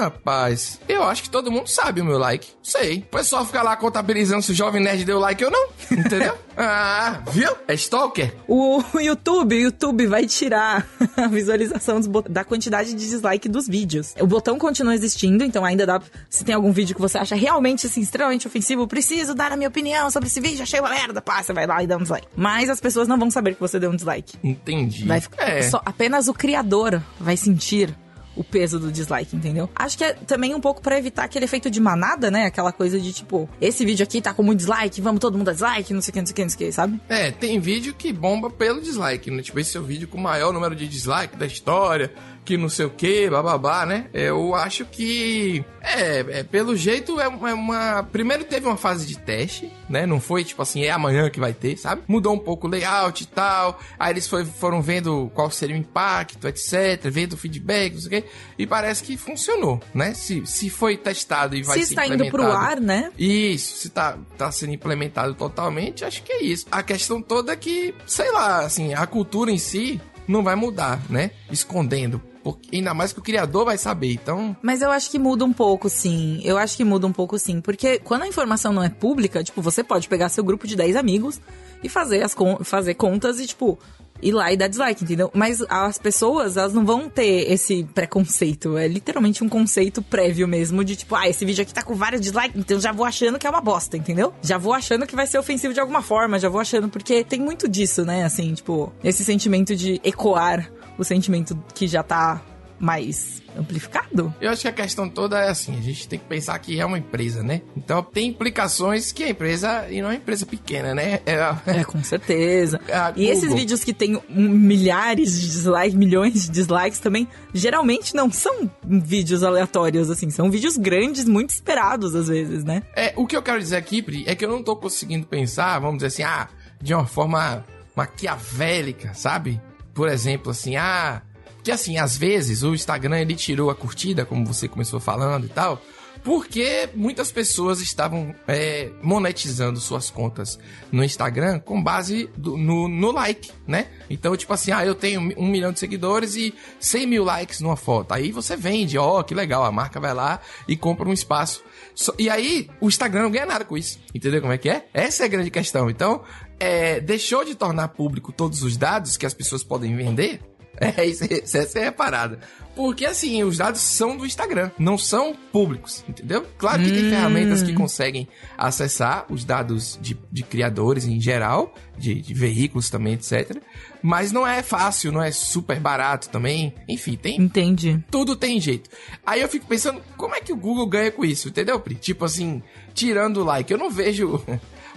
[0.00, 0.80] rapaz.
[0.88, 2.48] Eu acho que todo mundo sabe o meu like.
[2.62, 2.98] Sei.
[2.98, 5.68] O pessoal fica lá contabilizando se o Jovem Nerd deu like ou não.
[5.90, 6.36] Entendeu?
[6.56, 7.50] ah, viu?
[7.68, 8.34] É stalker.
[8.48, 14.14] O YouTube, o YouTube vai tirar a visualização da quantidade de dislike dos vídeos.
[14.20, 16.00] O botão continua existindo, então ainda dá.
[16.28, 19.68] Se tem algum vídeo que você acha realmente assim, extremamente ofensivo, preciso dar a minha
[19.68, 22.26] opinião sobre esse vídeo, achei uma merda, pá, você vai lá e dá um dislike.
[22.36, 24.36] Mas as pessoas não vão saber que você deu um dislike.
[24.42, 25.04] Entendi.
[25.06, 25.48] Vai ficar.
[25.48, 25.62] É.
[25.62, 27.94] Só, apenas o criador vai sentir
[28.36, 29.68] o peso do dislike, entendeu?
[29.74, 32.44] Acho que é também um pouco pra evitar aquele efeito de manada, né?
[32.46, 35.52] Aquela coisa de tipo, esse vídeo aqui tá com muito dislike, vamos todo mundo dar
[35.52, 37.00] dislike, não sei o que, não sei o que, não sei o que, sabe?
[37.08, 39.42] É, tem vídeo que bomba pelo dislike, né?
[39.42, 42.12] Tipo, esse é o vídeo com o maior número de dislike da história,
[42.46, 44.06] que não sei o que, bababá, né?
[44.14, 45.64] Eu acho que.
[45.82, 48.02] É, é pelo jeito é uma, é uma.
[48.04, 50.06] Primeiro teve uma fase de teste, né?
[50.06, 52.02] Não foi tipo assim, é amanhã que vai ter, sabe?
[52.08, 53.78] Mudou um pouco o layout e tal.
[53.98, 57.00] Aí eles foi- foram vendo qual seria o impacto, etc.
[57.10, 58.28] Vendo o feedback, não sei o quê.
[58.58, 60.14] E parece que funcionou, né?
[60.14, 63.10] Se, se foi testado e vai Se ser está indo pro implementado- ar, né?
[63.18, 66.66] isso, se tá, tá sendo implementado totalmente, acho que é isso.
[66.70, 71.00] A questão toda é que, sei lá, assim, a cultura em si não vai mudar,
[71.08, 71.30] né?
[71.50, 72.20] Escondendo.
[72.46, 74.56] Porque, ainda mais que o criador vai saber, então...
[74.62, 76.40] Mas eu acho que muda um pouco, sim.
[76.44, 77.60] Eu acho que muda um pouco, sim.
[77.60, 80.94] Porque quando a informação não é pública, tipo, você pode pegar seu grupo de 10
[80.94, 81.40] amigos
[81.82, 83.76] e fazer, as con- fazer contas e, tipo,
[84.22, 85.28] ir lá e dar dislike, entendeu?
[85.34, 88.78] Mas as pessoas, elas não vão ter esse preconceito.
[88.78, 92.20] É literalmente um conceito prévio mesmo de, tipo, ah, esse vídeo aqui tá com vários
[92.20, 94.32] dislikes, então já vou achando que é uma bosta, entendeu?
[94.40, 97.40] Já vou achando que vai ser ofensivo de alguma forma, já vou achando, porque tem
[97.40, 98.24] muito disso, né?
[98.24, 102.42] Assim, tipo, esse sentimento de ecoar o sentimento que já tá
[102.78, 104.34] mais amplificado.
[104.40, 106.84] Eu acho que a questão toda é assim, a gente tem que pensar que é
[106.84, 107.62] uma empresa, né?
[107.76, 111.20] Então tem implicações que a empresa, e não é uma empresa pequena, né?
[111.24, 112.80] É, É, com certeza.
[113.16, 118.70] E esses vídeos que tem milhares de dislikes, milhões de dislikes também, geralmente não são
[118.84, 122.82] vídeos aleatórios, assim, são vídeos grandes, muito esperados às vezes, né?
[122.94, 125.78] É, o que eu quero dizer aqui, Pri, é que eu não tô conseguindo pensar,
[125.78, 126.48] vamos dizer assim, ah,
[126.82, 129.60] de uma forma maquiavélica, sabe?
[129.96, 131.22] Por exemplo, assim, ah.
[131.64, 135.48] Que assim, às vezes o Instagram ele tirou a curtida, como você começou falando e
[135.48, 135.82] tal,
[136.22, 140.60] porque muitas pessoas estavam é, monetizando suas contas
[140.92, 143.88] no Instagram com base do- no, no like, né?
[144.08, 147.76] Então, tipo assim, ah, eu tenho um milhão de seguidores e 100 mil likes numa
[147.76, 148.12] foto.
[148.12, 151.64] Aí você vende, ó, que legal, a marca vai lá e compra um espaço.
[151.96, 153.98] Só- e aí, o Instagram não ganha nada com isso.
[154.14, 154.86] Entendeu como é que é?
[154.94, 155.90] Essa é a grande questão.
[155.90, 156.22] Então,
[156.58, 160.40] é, deixou de tornar público todos os dados que as pessoas podem vender.
[160.78, 162.38] É, isso, essa é a parada.
[162.74, 166.46] Porque, assim, os dados são do Instagram, não são públicos, entendeu?
[166.58, 172.20] Claro que tem ferramentas que conseguem acessar os dados de, de criadores em geral, de,
[172.20, 173.56] de veículos também, etc.
[174.02, 176.74] Mas não é fácil, não é super barato também.
[176.86, 178.04] Enfim, tem Entendi.
[178.10, 178.90] tudo tem jeito.
[179.24, 181.94] Aí eu fico pensando, como é que o Google ganha com isso, entendeu, Pri?
[181.94, 184.44] Tipo assim, tirando o like, eu não vejo.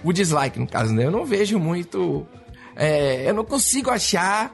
[0.04, 1.04] O dislike, no caso, né?
[1.04, 2.26] Eu não vejo muito.
[2.76, 4.52] é, eu não consigo achar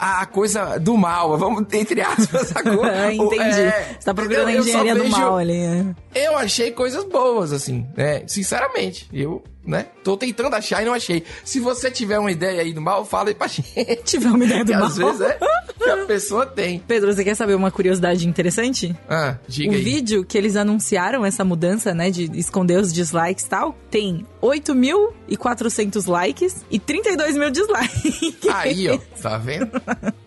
[0.00, 2.86] a coisa do mal, vamos, entre aspas, sacou?
[3.10, 3.60] Entendi.
[3.60, 5.96] É, Você tá procurando a engenharia do vejo- mal ali, né?
[6.14, 8.22] Eu achei coisas boas, assim, né?
[8.28, 9.86] Sinceramente, eu, né?
[10.02, 11.22] Tô tentando achar e não achei.
[11.44, 13.96] Se você tiver uma ideia aí do mal, fala aí pra gente.
[14.04, 14.84] Tiver uma ideia do mal.
[14.84, 15.38] às vezes é
[15.78, 16.78] que a pessoa tem.
[16.88, 18.96] Pedro, você quer saber uma curiosidade interessante?
[19.08, 19.82] Ah, diga o aí.
[19.82, 26.06] vídeo que eles anunciaram essa mudança, né, de esconder os dislikes e tal, tem 8.400
[26.08, 28.38] likes e 32 mil dislikes.
[28.52, 29.70] Aí, ó, tá vendo?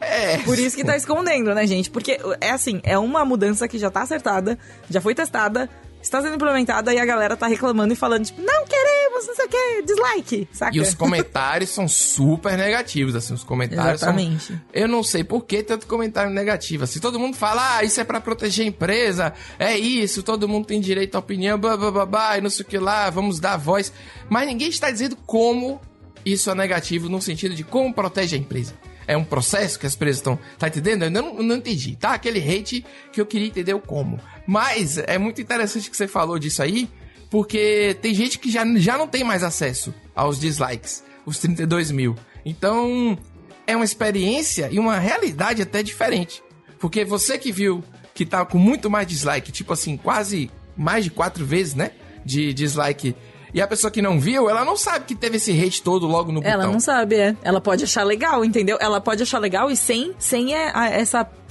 [0.04, 0.40] É.
[0.40, 1.90] Por isso que tá escondendo, né, gente?
[1.90, 4.58] Porque é assim, é uma mudança que já tá acertada,
[4.90, 5.70] já foi testada,
[6.02, 8.91] está sendo implementada e a galera tá reclamando e falando, tipo, não queremos,
[9.28, 10.76] não sei o que, dislike, saca?
[10.76, 14.44] E os comentários são super negativos, assim, os comentários Exatamente.
[14.48, 14.62] são...
[14.74, 18.04] Eu não sei por que tanto comentário negativo, assim, todo mundo fala, ah, isso é
[18.04, 22.06] pra proteger a empresa, é isso, todo mundo tem direito à opinião, blá, blá, blá,
[22.06, 23.92] blá, e não sei o que lá, vamos dar voz,
[24.30, 25.80] mas ninguém está dizendo como
[26.26, 28.74] isso é negativo no sentido de como protege a empresa.
[29.08, 30.40] é um processo que as empresas estão.
[30.58, 31.04] Tá entendendo?
[31.04, 32.14] Eu não, eu não entendi, tá?
[32.14, 34.20] Aquele hate que eu queria entender o como.
[34.48, 36.90] Mas é muito interessante que você falou disso aí,
[37.32, 42.16] porque tem gente que já, já não tem mais acesso aos dislikes, os 32 mil.
[42.46, 43.18] Então,
[43.66, 46.44] é uma experiência e uma realidade até diferente.
[46.78, 47.82] Porque você que viu
[48.14, 51.92] que tá com muito mais dislike, tipo assim, quase mais de quatro vezes, né?
[52.26, 53.16] De dislike
[53.54, 56.32] e a pessoa que não viu, ela não sabe que teve esse hate todo logo
[56.32, 56.72] no Ela botão.
[56.74, 57.36] não sabe, é.
[57.44, 58.78] Ela pode achar legal, entendeu?
[58.80, 60.72] Ela pode achar legal e sem, sem é,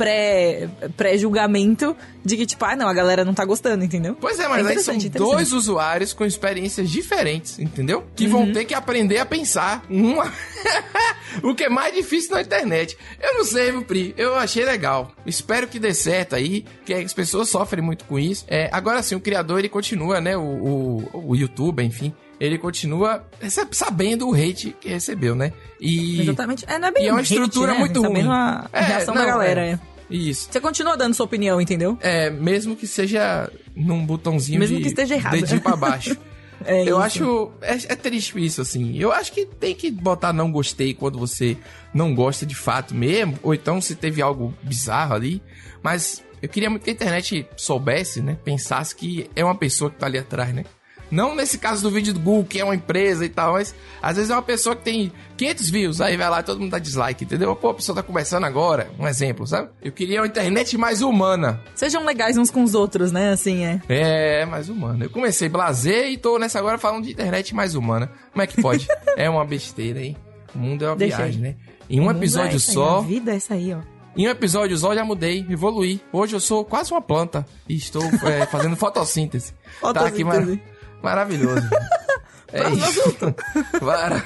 [0.00, 4.16] a- pré- pré-julgamento de que, tipo, ah, não, a galera não tá gostando, entendeu?
[4.20, 8.04] Pois é, mas aí são interessante, dois usuários com experiências diferentes, entendeu?
[8.14, 10.30] Que vão ter que aprender a pensar uma...
[11.42, 12.96] o que é mais difícil na internet.
[13.20, 15.12] Eu não sei, meu Pri, eu achei legal.
[15.24, 18.44] Espero que dê certo aí, que as pessoas sofrem muito com isso.
[18.48, 23.24] É, agora sim, o criador, ele continua, né, o, o, o YouTube, enfim, ele continua
[23.70, 25.52] sabendo o hate que recebeu, né?
[25.80, 26.22] E...
[26.22, 26.64] Exatamente.
[26.66, 27.78] É, não é bem E é uma hate, estrutura né?
[27.78, 28.26] muito ruim.
[28.28, 29.78] a É, reação da não, galera, é.
[30.10, 30.48] Isso.
[30.50, 31.96] Você continua dando sua opinião, entendeu?
[32.00, 35.32] É, mesmo que seja num botãozinho Mesmo de que esteja errado.
[35.32, 36.16] dedinho pra baixo.
[36.62, 37.00] É eu isso.
[37.00, 37.50] acho.
[37.62, 38.94] É, é triste isso, assim.
[38.98, 41.56] Eu acho que tem que botar não gostei quando você
[41.94, 43.38] não gosta de fato mesmo.
[43.42, 45.42] Ou então se teve algo bizarro ali.
[45.82, 48.36] Mas eu queria muito que a internet soubesse, né?
[48.44, 50.66] Pensasse que é uma pessoa que tá ali atrás, né?
[51.10, 54.16] Não nesse caso do vídeo do Google, que é uma empresa e tal, mas às
[54.16, 56.78] vezes é uma pessoa que tem 500 views, aí vai lá e todo mundo dá
[56.78, 57.54] dislike, entendeu?
[57.56, 59.70] Pô, a pessoa tá começando agora, um exemplo, sabe?
[59.82, 61.60] Eu queria uma internet mais humana.
[61.74, 63.30] Sejam legais uns com os outros, né?
[63.30, 63.80] Assim, é.
[63.88, 65.04] É, mais humana.
[65.04, 68.10] Eu comecei blazer e tô nessa agora falando de internet mais humana.
[68.32, 68.86] Como é que pode?
[69.16, 70.16] é uma besteira, hein?
[70.54, 71.50] O mundo é uma Deixa viagem, aí.
[71.50, 71.56] né?
[71.88, 73.80] Em um é episódio aí, só, A vida é essa aí, ó.
[74.16, 76.00] em um episódio só já mudei, evoluí.
[76.12, 79.52] Hoje eu sou quase uma planta e estou é, fazendo fotossíntese.
[79.80, 80.46] Tá aqui mar...
[81.02, 81.68] Maravilhoso.
[82.52, 83.16] é isso.
[83.80, 84.22] Para.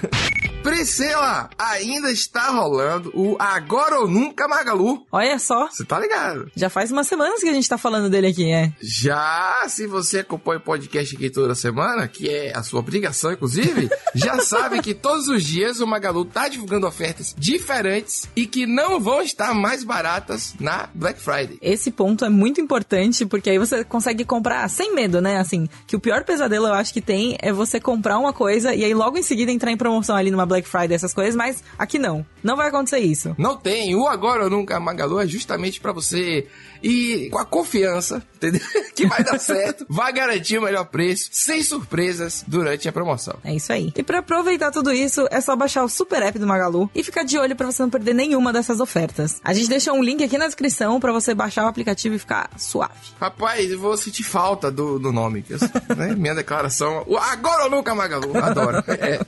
[0.64, 5.04] Priscila, ainda está rolando o Agora ou Nunca Magalu.
[5.12, 5.68] Olha só.
[5.68, 6.50] Você tá ligado?
[6.56, 8.72] Já faz umas semanas que a gente tá falando dele aqui, é.
[8.80, 13.90] Já, se você acompanha o podcast aqui toda semana, que é a sua obrigação, inclusive,
[14.16, 18.98] já sabe que todos os dias o Magalu tá divulgando ofertas diferentes e que não
[18.98, 21.58] vão estar mais baratas na Black Friday.
[21.60, 25.36] Esse ponto é muito importante, porque aí você consegue comprar sem medo, né?
[25.36, 28.82] Assim, que o pior pesadelo eu acho que tem é você comprar uma coisa e
[28.82, 31.98] aí logo em seguida entrar em promoção ali numa Black Friday, essas coisas, mas aqui
[31.98, 32.24] não.
[32.42, 33.34] Não vai acontecer isso.
[33.38, 33.94] Não tem.
[33.96, 36.46] O Agora ou Nunca Magalu é justamente pra você
[36.82, 38.60] ir com a confiança, entendeu?
[38.94, 43.34] Que vai dar certo, vai garantir o melhor preço, sem surpresas durante a promoção.
[43.42, 43.92] É isso aí.
[43.96, 47.24] E pra aproveitar tudo isso, é só baixar o super app do Magalu e ficar
[47.24, 49.40] de olho pra você não perder nenhuma dessas ofertas.
[49.42, 52.50] A gente deixou um link aqui na descrição pra você baixar o aplicativo e ficar
[52.56, 52.92] suave.
[53.20, 55.44] Rapaz, eu vou sentir falta do, do nome.
[55.50, 55.58] eu-
[55.96, 56.14] né?
[56.14, 57.02] Minha declaração.
[57.08, 58.36] o Agora ou nunca, Magalu.
[58.38, 58.84] Adoro.
[59.00, 59.18] É.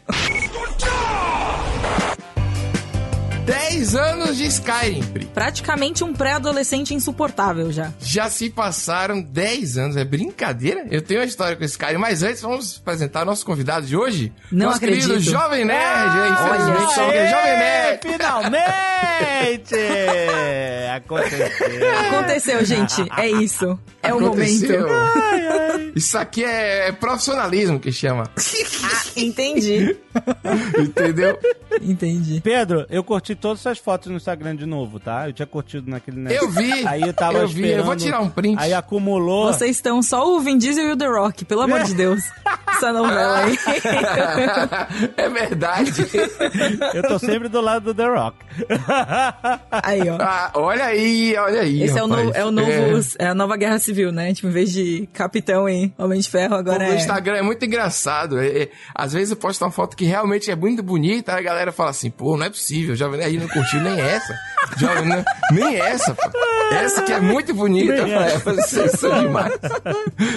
[3.47, 5.25] 10 anos de Skyrim, Pri.
[5.27, 7.93] Praticamente um pré-adolescente insuportável já.
[8.01, 9.97] Já se passaram 10 anos.
[9.97, 10.85] É brincadeira?
[10.91, 14.33] Eu tenho uma história com esse Skyrim, mas antes vamos apresentar nosso convidado de hoje.
[14.51, 15.31] Não nosso querido acredito.
[15.31, 16.19] Jovem Nerd.
[16.19, 18.01] É, infelizmente, olha só é Jovem Nerd.
[18.03, 19.77] Finalmente!
[20.97, 21.47] Aconteceu.
[22.09, 23.07] Aconteceu, gente.
[23.17, 23.79] É isso.
[24.03, 24.89] É o Aconteceu.
[25.95, 28.25] Isso aqui é profissionalismo que chama.
[29.17, 29.97] Entendi.
[30.79, 31.39] Entendeu?
[31.81, 32.41] Entendi.
[32.41, 35.29] Pedro, eu curti todas essas fotos no Instagram de novo, tá?
[35.29, 36.45] Eu tinha curtido naquele negócio.
[36.45, 36.87] Eu vi.
[36.87, 37.69] Aí eu tava Eu vi.
[37.71, 38.59] Eu vou esperando- tirar um print.
[38.61, 39.53] Aí acumulou.
[39.53, 42.23] Vocês estão só o Vin Diesel e o The Rock, pelo amor de Deus.
[42.69, 43.59] Essa novela aí.
[45.17, 45.93] é verdade.
[46.95, 48.37] Eu tô sempre do lado do The Rock.
[49.71, 50.17] Aí, ó.
[50.21, 51.83] Ah, olha aí, olha aí.
[51.83, 52.27] Esse é o, rapaz.
[52.27, 52.71] novo, é o novo.
[53.19, 53.27] É.
[53.27, 54.33] a nova guerra civil, né?
[54.35, 56.97] Tipo, em vez de capitão e Homem de Ferro, agora O é.
[56.97, 58.39] Instagram é muito engraçado.
[58.39, 61.43] É, é, às vezes eu posto uma foto que realmente é muito bonita, aí a
[61.43, 64.35] galera fala assim, pô, não é possível, o Jovem Nerd não curtiu nem essa.
[64.79, 66.31] Jovem Nerd, nem essa, pô.
[66.73, 68.05] Essa que é muito bonita.
[68.05, 69.53] Nem é, vocês são demais.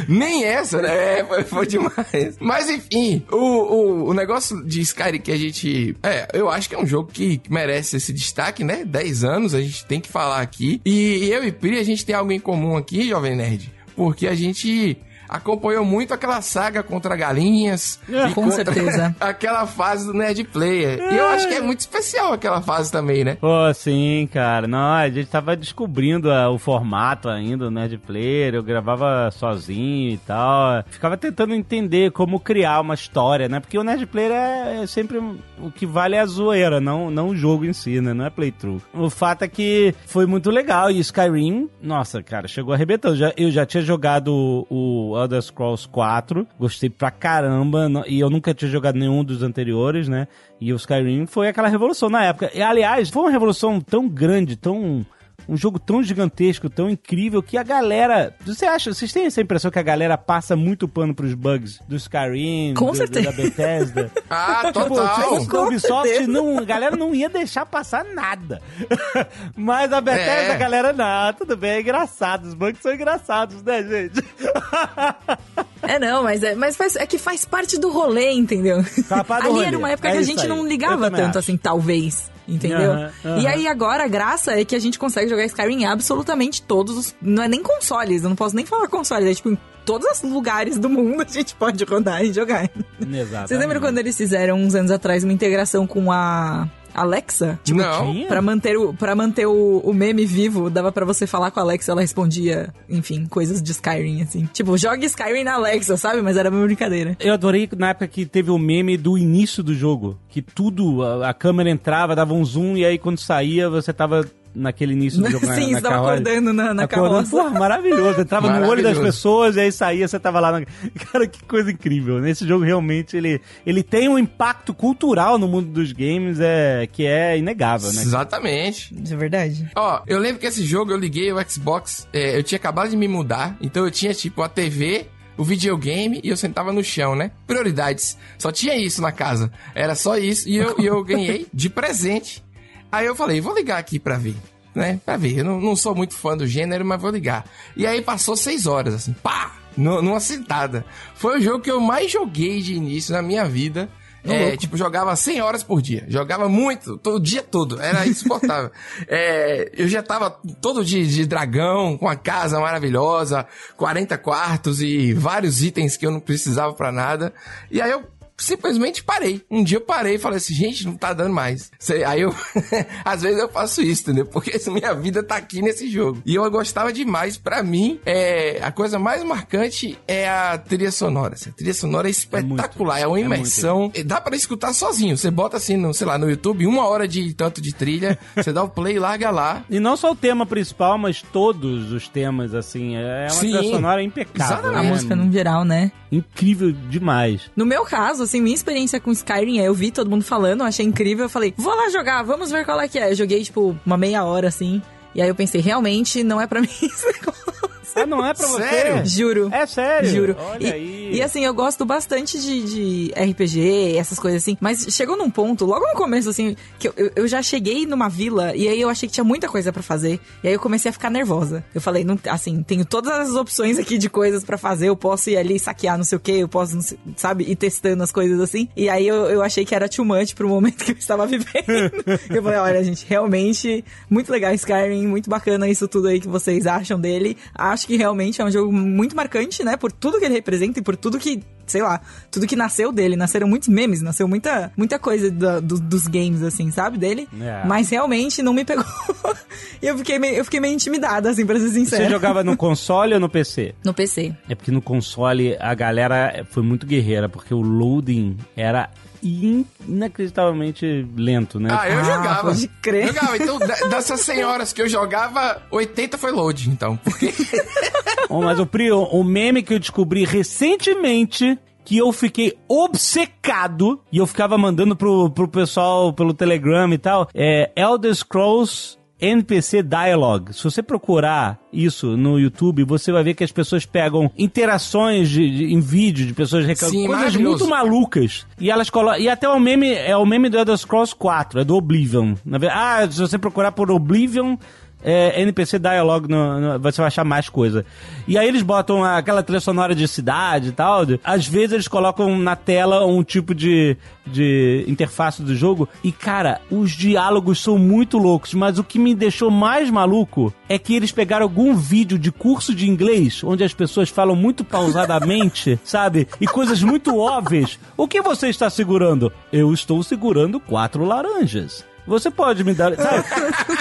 [0.07, 1.19] nem essa, né?
[1.19, 2.37] É, foi, foi demais.
[2.39, 5.95] Mas enfim, o, o, o negócio de Skyrim que a gente...
[6.03, 8.83] É, eu acho que é um jogo que merece esse destaque, né?
[8.85, 10.81] 10 anos, a gente tem que falar aqui.
[10.85, 13.78] E eu e Pri, a gente tem algo em comum aqui, Jovem Nerd.
[13.95, 14.97] Porque a gente
[15.29, 17.99] acompanhou muito aquela saga contra galinhas.
[18.09, 19.15] É, e com contra certeza.
[19.19, 20.99] Aquela fase do Nerd Player.
[21.11, 23.37] E eu acho que é muito especial aquela fase também, né?
[23.39, 24.67] Pô, sim, cara.
[24.67, 28.55] Não, a gente tava descobrindo ah, o formato ainda, o Nerd Player.
[28.55, 30.83] Eu gravava sozinho e tal.
[30.89, 33.59] Ficava tentando entender como criar uma história, né?
[33.59, 37.29] Porque o Nerd Player é, é sempre o que vale é a zoeira, não, não
[37.29, 38.13] o jogo em si, né?
[38.13, 38.81] Não é playthrough.
[38.93, 40.89] O fato é que foi muito legal.
[40.89, 43.15] E Skyrim, nossa, cara, chegou arrebentando.
[43.15, 44.33] Já, eu já tinha jogado
[44.69, 46.47] o, o Elder Scrolls 4.
[46.59, 47.87] Gostei pra caramba.
[48.07, 50.27] E eu nunca tinha jogado nenhum dos anteriores, né?
[50.59, 52.51] E o Skyrim foi aquela revolução na época.
[52.53, 55.05] E, aliás, foi uma revolução tão grande, tão.
[55.49, 58.35] Um jogo tão gigantesco, tão incrível, que a galera.
[58.45, 61.95] Você acha, vocês têm essa impressão que a galera passa muito pano pros bugs do
[61.95, 63.31] Skyrim, Com do- certeza.
[63.31, 64.11] da Bethesda?
[64.29, 65.15] Ah, Tipo, total.
[65.15, 66.31] se fosse da Com Ubisoft, certeza.
[66.31, 68.61] não, a galera não ia deixar passar nada.
[69.57, 70.51] Mas a Bethesda, É.
[70.53, 72.45] a galera, não, tudo bem, é engraçado.
[72.45, 74.23] Os bugs são engraçados, né, gente?
[75.81, 78.81] É, não, mas, é, mas faz- é que faz parte do rolê, entendeu?
[78.83, 79.65] Do Ali rolê.
[79.65, 80.47] era uma época É que a gente aí.
[80.47, 81.39] não ligava tanto acho.
[81.39, 82.29] assim, talvez.
[82.49, 82.91] Entendeu?
[82.91, 83.39] Aham, aham.
[83.39, 86.97] E aí agora a graça é que a gente consegue jogar Skyrim em absolutamente todos
[86.97, 87.15] os.
[87.21, 90.21] Não é nem consoles, eu não posso nem falar consoles, é tipo em todos os
[90.29, 92.69] lugares do mundo a gente pode rodar e jogar.
[92.99, 93.47] Exato.
[93.47, 97.59] Vocês lembram quando eles fizeram uns anos atrás uma integração com a Alexa?
[97.63, 98.11] Tipo, Não.
[98.13, 98.27] Tinha?
[98.27, 101.63] Pra manter, o, pra manter o, o meme vivo, dava pra você falar com a
[101.63, 104.47] Alexa, ela respondia, enfim, coisas de Skyrim, assim.
[104.53, 106.21] Tipo, jogue Skyrim na Alexa, sabe?
[106.21, 107.15] Mas era uma brincadeira.
[107.19, 110.19] Eu adorei na época que teve o meme do início do jogo.
[110.29, 114.25] Que tudo, a, a câmera entrava, dava um zoom, e aí quando saía, você tava
[114.53, 116.23] naquele início do jogo na, Sim, na você tava carruagem.
[116.23, 117.29] acordando na, na Acordando, carroça.
[117.31, 118.21] Porra, maravilhoso.
[118.21, 120.51] Entrava no olho das pessoas e aí saía, você tava lá.
[120.59, 120.65] Na...
[121.11, 122.19] Cara, que coisa incrível.
[122.19, 127.05] Nesse jogo, realmente, ele, ele tem um impacto cultural no mundo dos games é, que
[127.05, 128.01] é inegável, né?
[128.01, 128.93] Exatamente.
[128.93, 129.69] De verdade.
[129.75, 132.97] Ó, eu lembro que esse jogo eu liguei o Xbox, é, eu tinha acabado de
[132.97, 135.07] me mudar, então eu tinha tipo a TV,
[135.37, 137.31] o videogame e eu sentava no chão, né?
[137.47, 138.17] Prioridades.
[138.37, 139.49] Só tinha isso na casa.
[139.73, 142.43] Era só isso e eu, e eu ganhei de presente.
[142.91, 144.35] Aí eu falei, vou ligar aqui pra ver.
[144.73, 144.99] Né?
[145.05, 145.39] Pra ver.
[145.39, 147.45] Eu não, não sou muito fã do gênero, mas vou ligar.
[147.75, 149.53] E aí passou seis horas, assim, pá!
[149.75, 150.85] nu- Numa sentada.
[151.15, 153.89] Foi o jogo que eu mais joguei de início na minha vida.
[154.21, 156.05] É, tipo, jogava 100 horas por dia.
[156.09, 157.81] Jogava muito, todo, o dia todo.
[157.81, 158.69] Era insuportável.
[159.07, 160.29] É, eu já tava
[160.61, 163.47] todo de, de dragão, com a casa maravilhosa,
[163.77, 167.33] 40 quartos e vários itens que eu não precisava pra nada.
[167.71, 168.03] E aí eu
[168.39, 169.41] simplesmente parei.
[169.49, 171.71] Um dia eu parei e falei assim, gente, não tá dando mais.
[171.79, 172.33] Sei- Aí eu,
[173.05, 174.25] às vezes eu faço isso, entendeu?
[174.25, 176.21] Porque minha vida tá aqui nesse jogo.
[176.25, 177.37] E eu gostava demais.
[177.37, 181.35] Pra mim, é, a coisa mais marcante é a trilha sonora.
[181.47, 183.35] A trilha sonora é espetacular, é, uma É muito.
[183.35, 183.91] imersão.
[183.93, 185.17] E Dá pra escutar sozinho.
[185.17, 188.51] Você bota assim, no, sei lá, no YouTube, uma hora de tanto de trilha, você
[188.53, 189.63] dá o play e larga lá.
[189.69, 192.95] E não só o tema principal, mas todos os temas, assim.
[192.95, 193.39] É uma Sim.
[193.39, 194.55] trilha sonora impecável.
[194.57, 194.79] Exatamente.
[194.79, 194.89] A né?
[194.89, 195.91] música no geral, né?
[196.11, 197.51] Incrível demais.
[197.55, 200.85] No meu caso, assim, minha experiência com Skyrim é, eu vi todo mundo falando, achei
[200.85, 203.11] incrível, eu falei, vou lá jogar, vamos ver qual é que é.
[203.11, 204.81] Eu joguei, tipo, uma meia hora, assim,
[205.15, 207.69] e aí eu pensei, realmente, não é pra mim esse negócio.
[207.95, 208.97] Ah, não é pra Sério?
[208.97, 209.05] você?
[209.05, 209.49] Juro.
[209.51, 210.09] É sério?
[210.09, 210.35] Juro.
[210.39, 211.09] Olha e, aí.
[211.15, 214.57] e assim, eu gosto bastante de, de RPG, essas coisas assim.
[214.59, 218.09] Mas chegou num ponto, logo no começo, assim, que eu, eu, eu já cheguei numa
[218.09, 220.19] vila e aí eu achei que tinha muita coisa pra fazer.
[220.43, 221.63] E aí eu comecei a ficar nervosa.
[221.73, 224.87] Eu falei, não, assim, tenho todas as opções aqui de coisas pra fazer.
[224.89, 227.55] Eu posso ir ali saquear não sei o que, eu posso, não sei- sabe, ir
[227.55, 228.67] testando as coisas assim.
[228.75, 231.91] E aí eu, eu achei que era too much pro momento que eu estava vivendo.
[232.29, 236.65] eu falei, olha, gente, realmente, muito legal Skyrim, muito bacana isso tudo aí que vocês
[236.67, 237.37] acham dele.
[237.53, 239.75] Acho que realmente é um jogo muito marcante, né?
[239.77, 243.15] Por tudo que ele representa e por tudo que, sei lá, tudo que nasceu dele.
[243.15, 246.97] Nasceram muitos memes, nasceu muita, muita coisa da- do- dos games, assim, sabe?
[246.97, 247.27] Dele.
[247.41, 247.63] É.
[247.65, 248.85] Mas realmente não me pegou.
[249.81, 252.03] e eu fiquei, meio, eu fiquei meio intimidada, assim, pra ser sincera.
[252.05, 253.73] Você jogava no console ou no PC?
[253.83, 254.33] No PC.
[254.49, 258.89] É porque no console a galera foi muito guerreira, porque o loading era
[259.23, 261.69] in- inacreditavelmente lento, né?
[261.71, 262.41] Ah, eu Ah, jogava.
[262.49, 263.07] pode crer.
[263.07, 263.37] Jogava.
[263.37, 266.97] Então, dessas 100 horas que eu jogava, 80 foi load, então.
[266.97, 267.33] Porque
[268.29, 273.99] Oh, mas o Pri, o, o meme que eu descobri recentemente que eu fiquei obcecado
[274.11, 279.83] e eu ficava mandando pro, pro pessoal pelo Telegram e tal, é Elder Scrolls NPC
[279.83, 280.53] Dialogue.
[280.53, 285.49] Se você procurar isso no YouTube, você vai ver que as pessoas pegam interações de,
[285.49, 288.45] de- em vídeo de pessoas reclamando coisas muito malucas.
[288.59, 289.19] E elas colocam.
[289.19, 292.35] E até o meme é o meme do Elder Scrolls 4, é do Oblivion.
[292.71, 294.55] Ah, se você procurar por Oblivion,
[295.03, 297.85] é, NPC Dialogue, no, no- você vai achar mais coisa.
[298.27, 301.01] E aí eles botam aquela trilha sonora de cidade e tal.
[301.23, 303.95] às vezes eles colocam na tela um tipo de,
[304.27, 305.87] de interface do jogo.
[306.03, 308.53] E cara, os diálogos são muito loucos.
[308.53, 312.73] Mas o que me deixou mais maluco é que eles pegaram algum vídeo de curso
[312.75, 316.27] de inglês, onde as pessoas falam muito pausadamente, sabe?
[316.39, 317.79] E coisas muito óbvias.
[317.97, 319.31] O que você está segurando?
[319.51, 321.85] Eu estou segurando quatro laranjas.
[322.09, 322.95] Você pode me dar.
[322.95, 323.23] Sabe?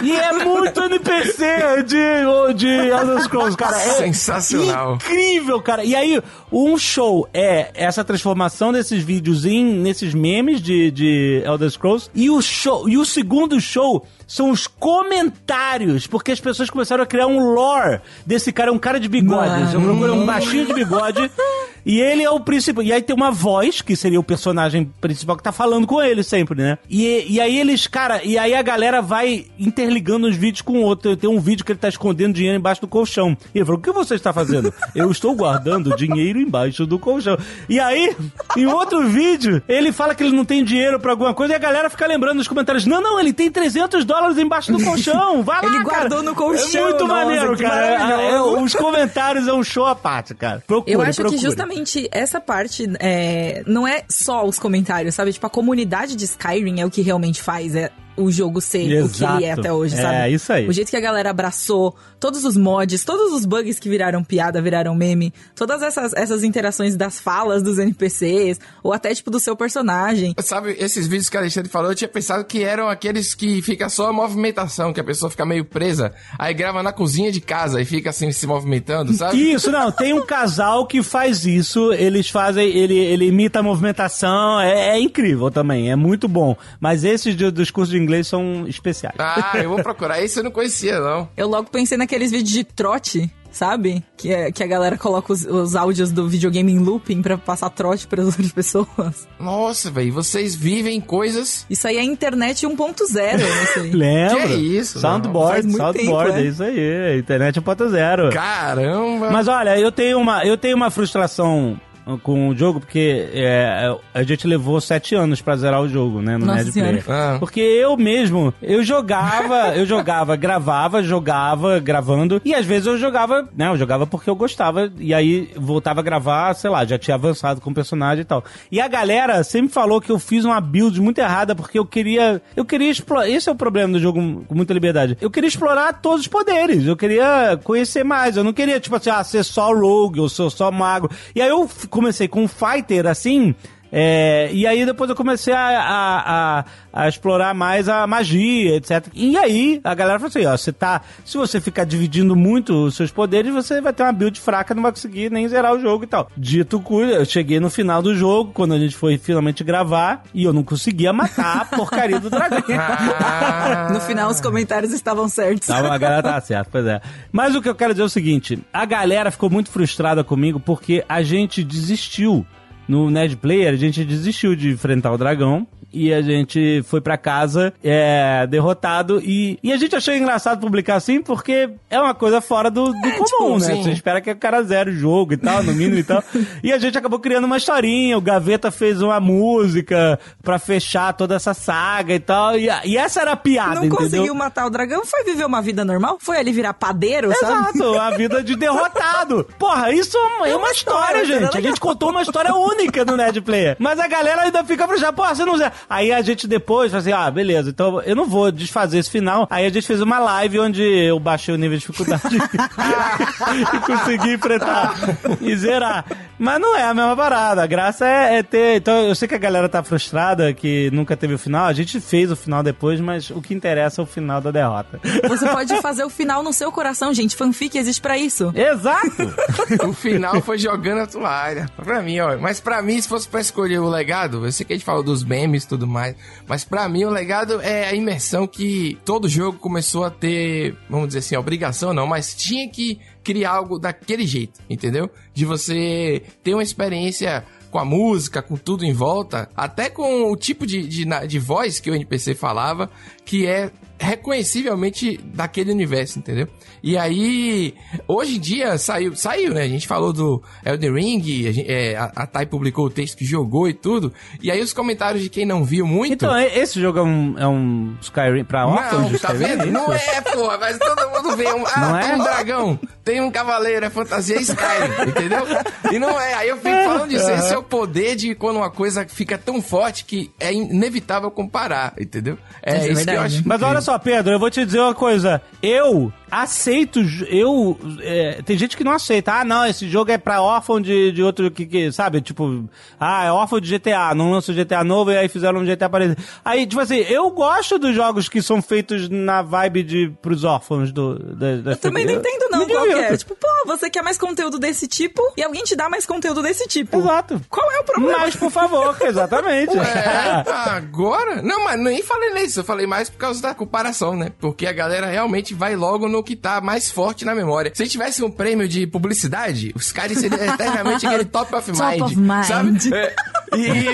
[0.02, 3.76] E é muito NPC de, de Elder Scrolls, cara.
[3.76, 4.96] É Sensacional.
[4.96, 5.82] Incrível, cara.
[5.82, 11.70] E aí, um show é essa transformação desses vídeos em nesses memes de, de Elder
[11.70, 12.10] Scrolls.
[12.14, 17.06] E o show, e o segundo show são os comentários, porque as pessoas começaram a
[17.06, 19.74] criar um lore desse cara, é um cara de bigode.
[19.74, 21.30] Eu procuro um baixinho de bigode.
[21.88, 22.84] E ele é o principal.
[22.84, 26.22] E aí tem uma voz, que seria o personagem principal, que tá falando com ele
[26.22, 26.76] sempre, né?
[26.88, 30.82] E, e aí eles, cara, e aí a galera vai interligando os vídeos com o
[30.82, 31.16] outro.
[31.16, 33.34] Tem um vídeo que ele tá escondendo dinheiro embaixo do colchão.
[33.54, 34.72] E ele falou: O que você está fazendo?
[34.94, 37.38] Eu estou guardando dinheiro embaixo do colchão.
[37.70, 38.14] E aí,
[38.54, 41.58] em outro vídeo, ele fala que ele não tem dinheiro pra alguma coisa e a
[41.58, 45.40] galera fica lembrando nos comentários: Não, não, ele tem 300 dólares embaixo do colchão.
[45.48, 46.00] Vai lá, Ele cara.
[46.00, 48.22] guardou no colchão, É muito nossa, maneiro, cara.
[48.22, 50.62] É, é, os comentários é um show à parte, cara.
[50.66, 51.38] Procure, Eu acho procure.
[51.38, 51.77] que justamente
[52.10, 55.32] essa parte é, não é só os comentários, sabe?
[55.32, 59.08] Tipo, a comunidade de Skyrim é o que realmente faz é, o jogo ser o
[59.08, 59.60] que ele é Exato.
[59.60, 60.32] até hoje, É, sabe?
[60.34, 60.68] isso aí.
[60.68, 64.60] O jeito que a galera abraçou, todos os mods, todos os bugs que viraram piada,
[64.60, 69.56] viraram meme, todas essas, essas interações das falas dos NPCs, ou até, tipo, do seu
[69.56, 70.34] personagem.
[70.40, 73.88] Sabe, esses vídeos que a Alexandre falou, eu tinha pensado que eram aqueles que fica
[73.88, 77.80] só a movimentação, que a pessoa fica meio presa, aí grava na cozinha de casa
[77.80, 79.52] e fica assim se movimentando, sabe?
[79.52, 84.60] Isso, não, tem um casal que faz isso, eles fazem, ele, ele imita a movimentação,
[84.60, 86.56] é, é incrível também, é muito bom.
[86.80, 89.14] Mas esses de- dos cursos de inglês são especiais.
[89.18, 90.20] Ah, eu vou procurar.
[90.24, 91.28] Esse eu não conhecia, não.
[91.36, 94.02] Eu logo pensei naqueles vídeos de trote, sabe?
[94.16, 97.70] Que, é, que a galera coloca os, os áudios do videogame em looping pra passar
[97.70, 99.28] trote para as outras pessoas.
[99.38, 101.66] Nossa, velho, vocês vivem coisas.
[101.68, 103.90] Isso aí é internet 1.0, não sei.
[103.92, 104.48] Lembra?
[104.48, 106.40] Que isso, Soundboard, soundboard, tempo, é.
[106.40, 108.32] é isso aí, internet 1.0.
[108.32, 109.30] Caramba!
[109.30, 111.78] Mas olha, eu tenho uma, eu tenho uma frustração
[112.16, 116.36] com o jogo, porque é, a gente levou sete anos pra zerar o jogo, né,
[116.36, 117.04] no Nossa Nerd Player.
[117.08, 117.36] Ah.
[117.38, 123.48] Porque eu mesmo, eu jogava, eu jogava, gravava, jogava, gravando, e às vezes eu jogava,
[123.56, 127.14] né, eu jogava porque eu gostava, e aí voltava a gravar, sei lá, já tinha
[127.14, 128.44] avançado com o personagem e tal.
[128.70, 132.40] E a galera sempre falou que eu fiz uma build muito errada, porque eu queria,
[132.56, 136.00] eu queria explorar, esse é o problema do jogo com muita liberdade, eu queria explorar
[136.00, 139.74] todos os poderes, eu queria conhecer mais, eu não queria, tipo assim, ah, ser só
[139.74, 141.10] rogue, ou ser só mago.
[141.34, 143.54] E aí eu comecei com um fighter, assim,
[143.90, 149.06] é, e aí depois eu comecei a, a, a, a explorar mais a magia, etc.
[149.14, 151.00] E aí a galera falou assim, ó, você tá.
[151.24, 154.82] Se você ficar dividindo muito os seus poderes, você vai ter uma build fraca, não
[154.82, 156.30] vai conseguir nem zerar o jogo e tal.
[156.36, 160.44] Dito cujo, eu cheguei no final do jogo, quando a gente foi finalmente gravar, e
[160.44, 162.58] eu não conseguia matar a porcaria do dragão.
[163.20, 165.68] Ah, No final, os comentários estavam certos.
[165.68, 167.00] Tava, a galera tá certo, pois é.
[167.32, 170.60] Mas o que eu quero dizer é o seguinte: a galera ficou muito frustrada comigo
[170.60, 172.46] porque a gente desistiu.
[172.88, 175.66] No Nerd Player, a gente desistiu de enfrentar o dragão.
[175.92, 179.20] E a gente foi pra casa é, derrotado.
[179.24, 183.10] E, e a gente achou engraçado publicar assim, porque é uma coisa fora do, do
[183.12, 183.74] comum, tipo, né?
[183.74, 183.82] sim.
[183.82, 186.22] Você espera que o cara zere o jogo e tal, no mínimo e tal.
[186.62, 188.18] E a gente acabou criando uma historinha.
[188.18, 192.58] O Gaveta fez uma música pra fechar toda essa saga e tal.
[192.58, 193.96] E, e essa era a piada, Não entendeu?
[193.96, 196.18] conseguiu matar o dragão, foi viver uma vida normal?
[196.20, 197.78] Foi ali virar padeiro, sabe?
[197.78, 199.46] Exato, a vida de derrotado.
[199.58, 201.54] Porra, isso é uma, é uma história, história, gente.
[201.54, 201.58] né?
[201.58, 203.76] A gente contou uma história única no Nerd Player.
[203.78, 205.12] Mas a galera ainda fica frustrada.
[205.12, 205.72] Porra, você não zera.
[205.88, 209.46] Aí a gente depois fala assim: ah, beleza, então eu não vou desfazer esse final.
[209.50, 212.22] Aí a gente fez uma live onde eu baixei o nível de dificuldade
[213.74, 214.94] e consegui enfrentar
[215.40, 216.04] e zerar.
[216.38, 217.62] Mas não é a mesma parada.
[217.62, 218.76] A graça é, é ter.
[218.76, 221.66] Então eu sei que a galera tá frustrada que nunca teve o final.
[221.66, 225.00] A gente fez o final depois, mas o que interessa é o final da derrota.
[225.28, 227.36] Você pode fazer o final no seu coração, gente.
[227.36, 228.52] Fanfic existe pra isso.
[228.54, 229.34] Exato!
[229.88, 231.68] o final foi jogando a toalha.
[231.76, 232.36] Pra mim, ó.
[232.38, 235.02] Mas pra mim, se fosse pra escolher o legado, eu sei que a gente falou
[235.02, 236.16] dos memes tudo mais,
[236.46, 241.08] mas pra mim o legado é a imersão que todo jogo começou a ter, vamos
[241.08, 245.10] dizer assim, obrigação não, mas tinha que criar algo daquele jeito, entendeu?
[245.34, 250.36] De você ter uma experiência com a música, com tudo em volta, até com o
[250.36, 252.90] tipo de, de, de voz que o NPC falava,
[253.24, 256.46] que é reconhecivelmente daquele universo, entendeu?
[256.82, 257.74] E aí,
[258.06, 259.62] hoje em dia saiu, saiu, né?
[259.62, 263.16] A gente falou do Elden Ring, a, gente- é, a, a Thay publicou o texto
[263.18, 264.12] que jogou e tudo.
[264.40, 266.12] E aí os comentários de quem não viu muito.
[266.24, 269.66] Então, e- esse jogo é um, é um Skyrim pra órfãos Não, tá vendo?
[269.66, 271.64] Não é, porra, mas todo mundo vê um.
[271.66, 272.14] Ah, Não é?
[272.14, 275.46] um dragão, tem um cavaleiro, é fantasia Skyrim, entendeu?
[275.90, 276.34] E não é.
[276.34, 277.30] Aí eu fico falando disso.
[277.30, 281.94] Esse é o poder de quando uma coisa fica tão forte que é inevitável comparar,
[281.98, 282.36] entendeu?
[282.62, 283.42] É Isso é isso, que eu acho.
[283.46, 285.40] Mas olha só, Pedro, eu vou te dizer uma coisa.
[285.62, 287.78] Eu aceito, eu.
[288.00, 289.32] é, tem gente que não aceita.
[289.32, 292.20] Ah, não, esse jogo é pra órfão de, de outro que, que, sabe?
[292.20, 292.68] Tipo,
[292.98, 295.88] ah, é órfão de GTA, não lança o GTA novo e aí fizeram um GTA
[295.88, 296.22] parecido.
[296.44, 300.92] Aí, tipo assim, eu gosto dos jogos que são feitos na vibe de pros órfãos
[300.92, 301.18] do.
[301.18, 303.16] Da, da Eu também não entendo não qual que é.
[303.16, 306.66] Tipo, pô, você quer mais conteúdo desse tipo e alguém te dá mais conteúdo desse
[306.66, 306.98] tipo.
[306.98, 307.40] Exato.
[307.48, 308.18] Qual é o problema?
[308.18, 309.76] Mas, por favor, exatamente.
[309.78, 311.42] É, agora?
[311.42, 312.60] Não, mas nem falei nisso.
[312.60, 314.32] Eu falei mais por causa da comparação, né?
[314.38, 317.70] Porque a galera realmente vai logo no que tá mais forte na memória.
[317.74, 322.02] Se tivesse um prêmio de publicidade, os caras seriam eternamente aquele top of Top mind.
[322.02, 322.44] of mind.
[322.44, 322.78] Sabe?
[322.94, 323.14] É,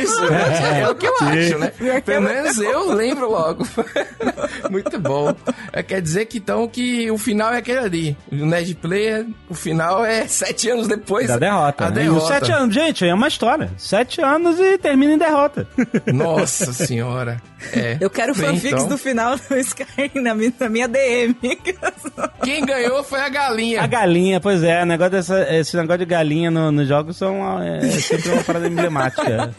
[0.03, 1.73] isso, é, é o que eu acho, né?
[2.05, 3.67] Pelo menos eu lembro logo.
[4.71, 5.35] Muito bom.
[5.73, 8.17] É, quer dizer que então que o final é aquele ali.
[8.33, 11.29] O Nerd Player, o final é sete anos depois.
[11.29, 11.87] Da derrota.
[11.87, 12.03] A né?
[12.03, 12.27] Derrota.
[12.27, 13.71] sete anos, gente, é uma história.
[13.77, 15.69] Sete anos e termina em derrota.
[16.13, 17.41] Nossa senhora.
[17.73, 17.97] É.
[18.01, 21.35] Eu quero Bem, fanfics então, do final do Skyrim na minha, na minha DM.
[22.43, 23.83] Quem ganhou foi a galinha.
[23.83, 27.41] A galinha, pois é, o negócio dessa, esse negócio de galinha no- nos jogos são
[27.41, 29.53] uma- é, sempre uma parada emblemática.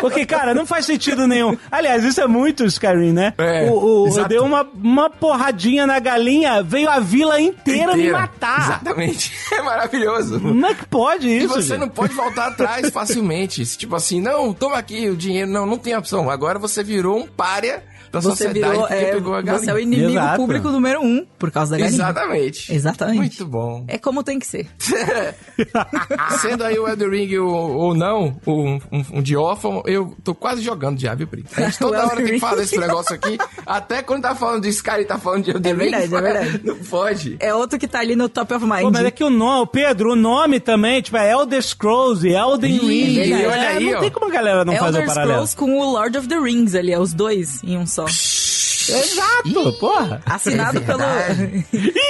[0.00, 1.56] Porque, cara, não faz sentido nenhum.
[1.70, 3.34] Aliás, isso é muito Skyrim, né?
[3.38, 8.10] É, o, o, eu dei uma, uma porradinha na galinha, veio a vila inteira, me
[8.10, 8.60] matar.
[8.60, 9.32] Exatamente.
[9.52, 10.40] É maravilhoso.
[10.40, 11.48] Como é que pode E isso?
[11.48, 11.80] você gente?
[11.80, 13.64] não pode voltar atrás facilmente.
[13.76, 15.50] Tipo assim, não, toma aqui o dinheiro.
[15.50, 16.30] Não, não tem opção.
[16.30, 17.82] Agora você virou um párea
[18.12, 18.86] da Você sociedade virou.
[18.88, 19.64] é, pegou a galinha.
[19.64, 20.36] você é o inimigo Exato.
[20.36, 21.94] público número um por causa da galinha.
[21.96, 22.74] Exatamente.
[22.74, 23.18] Exatamente.
[23.18, 23.84] Muito bom.
[23.88, 24.66] É como tem que ser.
[26.40, 30.34] Sendo aí o Elden Ring ou, ou não, um, um, um de órfão, eu tô
[30.34, 31.44] quase jogando já, viu, Pri?
[31.56, 33.38] A gente toda hora tem que falar desse negócio aqui.
[33.66, 36.14] Até quando tá falando de Sky e tá falando de Elden É verdade, Ring.
[36.16, 36.60] é verdade.
[36.64, 37.36] Não pode.
[37.40, 38.80] É outro que tá ali no top of mind.
[38.82, 42.32] Pô, mas é que o nome, Pedro, o nome também, tipo, é Elder Scrolls e
[42.34, 43.14] Elden Ring.
[43.14, 43.46] verdade.
[43.46, 44.00] olha É, aí, não ó.
[44.00, 45.46] tem como a galera não fazer Elder o paralelo.
[45.46, 47.99] Scrolls com o Lord of the Rings ali, é os dois em um só.
[48.06, 48.59] hermoso.
[48.88, 50.20] Exato, porra.
[50.26, 50.98] Assinado É pelo.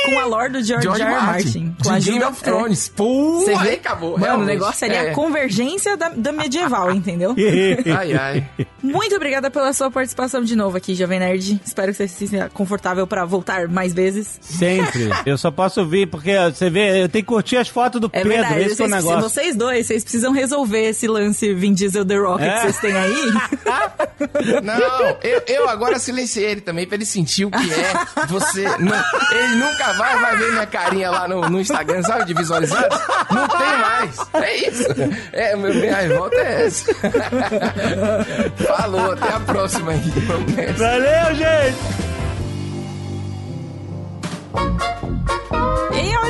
[0.04, 1.10] com a Lord do George, George R.
[1.12, 1.20] R.
[1.26, 1.64] Martin.
[1.64, 1.76] Martin.
[1.82, 2.88] Com de a Game ajuda- of Thrones.
[2.94, 4.12] Pô, Você aí acabou.
[4.12, 4.46] Mano, o realmente.
[4.48, 7.34] negócio ali é a convergência da, da medieval, entendeu?
[7.96, 8.48] Ai, ai.
[8.82, 11.60] Muito obrigada pela sua participação de novo aqui, Jovem Nerd.
[11.64, 14.38] Espero que você se sinta confortável pra voltar mais vezes.
[14.40, 15.08] Sempre.
[15.26, 18.22] Eu só posso vir porque você vê, eu tenho que curtir as fotos do É
[18.22, 18.60] Pedro, verdade.
[18.62, 19.22] esse que é o Vocês, negócio.
[19.30, 22.54] vocês dois, vocês precisam resolver esse lance Vin Diesel The Rock É.
[22.54, 23.14] que vocês têm aí.
[24.62, 28.62] Não, eu, eu agora silenciei ele também pra ele sentir o que é você.
[28.78, 32.98] não- ele nunca mais vai ver minha carinha lá no, no Instagram, sabe, de visualizados?
[33.30, 34.16] Não tem mais.
[34.34, 34.84] É isso.
[35.32, 36.92] É, meu, minha revolta é essa.
[38.66, 40.00] Falou, até a próxima aí.
[40.76, 42.00] Valeu, gente!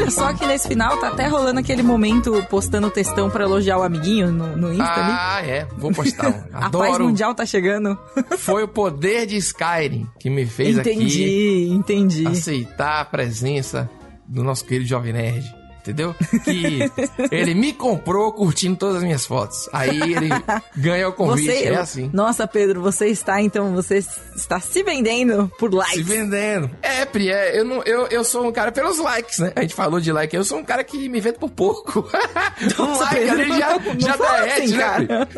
[0.00, 3.82] Olha só que nesse final tá até rolando aquele momento postando textão pra elogiar o
[3.82, 5.12] amiguinho no, no Insta ali.
[5.12, 5.68] Ah, é.
[5.76, 6.28] Vou postar.
[6.28, 6.44] um.
[6.52, 7.04] A paz Adoro.
[7.04, 7.98] mundial tá chegando.
[8.38, 12.26] Foi o poder de Skyrim que me fez aqui entendi, entendi.
[12.26, 13.88] aceitar a presença
[14.26, 15.59] do nosso querido Jovem Nerd.
[15.80, 16.14] Entendeu?
[16.44, 16.90] Que
[17.30, 19.68] ele me comprou curtindo todas as minhas fotos.
[19.72, 20.28] Aí ele
[20.76, 21.50] ganha o convite.
[21.50, 22.10] Você, é assim.
[22.12, 24.04] Nossa, Pedro, você está então, você
[24.36, 25.96] está se vendendo por likes.
[25.96, 26.70] Se vendendo.
[26.82, 29.52] É, Pri, é, eu, não, eu, eu sou um cara pelos likes, né?
[29.56, 30.36] A gente falou de like.
[30.36, 32.06] Eu sou um cara que me vende por pouco.
[32.78, 35.28] um like Pedro, ali já, não já derrete, assim, né, cara.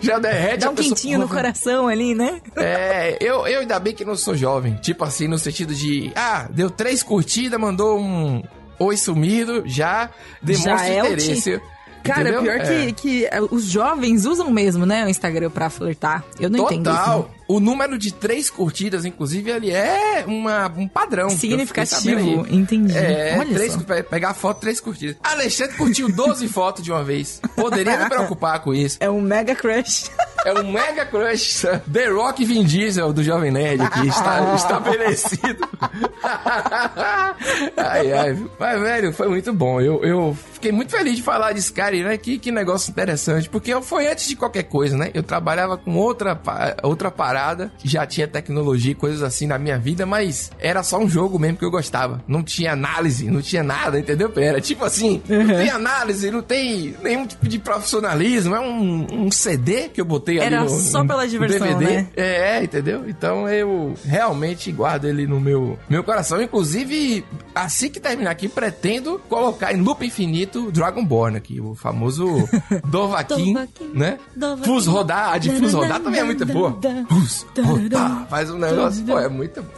[0.00, 0.58] Já derrete.
[0.58, 2.40] Dá um quentinho no coração ali, né?
[2.56, 4.74] É, eu, eu ainda bem que não sou jovem.
[4.76, 8.42] Tipo assim, no sentido de, ah, deu três curtidas, mandou um
[8.78, 10.10] oi sumido, já
[10.42, 11.60] demonstra Já é interesse.
[12.04, 12.42] Cara, Entendeu?
[12.42, 12.86] pior É.
[12.86, 16.24] que, que eh, os jovens usam mesmo, né, o Instagram pra flertar.
[16.40, 16.98] Eu não entendo isso.
[16.98, 17.18] Total.
[17.18, 17.38] não.
[17.56, 21.28] O número de três curtidas, inclusive, ele é uma, um padrão.
[21.30, 22.96] Significativo, entendi.
[22.96, 23.80] É, Olha três, só.
[23.80, 25.16] pe- pegar foto, três curtidas.
[25.22, 27.40] Alexandre curtiu 12 fotos de uma vez.
[27.56, 28.96] Poderia me preocupar com isso.
[29.00, 30.10] É um mega crush.
[30.48, 31.66] É um mega crush.
[31.92, 35.68] The Rock Vin Diesel do Jovem Nerd aqui, está estabelecido.
[37.76, 38.38] ai, ai.
[38.58, 39.78] Mas, velho, foi muito bom.
[39.78, 42.16] Eu, eu fiquei muito feliz de falar de Skyrim, né?
[42.18, 43.48] Que, que negócio interessante.
[43.48, 45.10] Porque eu, foi antes de qualquer coisa, né?
[45.14, 46.38] Eu trabalhava com outra,
[46.82, 51.08] outra parada, já tinha tecnologia e coisas assim na minha vida, mas era só um
[51.08, 52.22] jogo mesmo que eu gostava.
[52.26, 54.30] Não tinha análise, não tinha nada, entendeu?
[54.36, 58.54] Era tipo assim, não tem análise, não tem nenhum tipo de profissionalismo.
[58.54, 61.84] É um, um CD que eu botei ali Era no, só pela diversão, DVD.
[61.84, 62.06] né?
[62.16, 63.08] É, entendeu?
[63.08, 66.42] Então eu realmente guardo ele no meu, meu coração.
[66.42, 72.26] Inclusive, assim que terminar aqui, pretendo colocar em loop infinito Dragonborn aqui, o famoso
[72.86, 74.18] Dovahkiin, Dovahkiin, né?
[74.64, 76.78] Fus rodar, a de Fus rodar também é muito boa.
[77.08, 79.68] Fus rodar, faz um negócio, pô, é muito bom.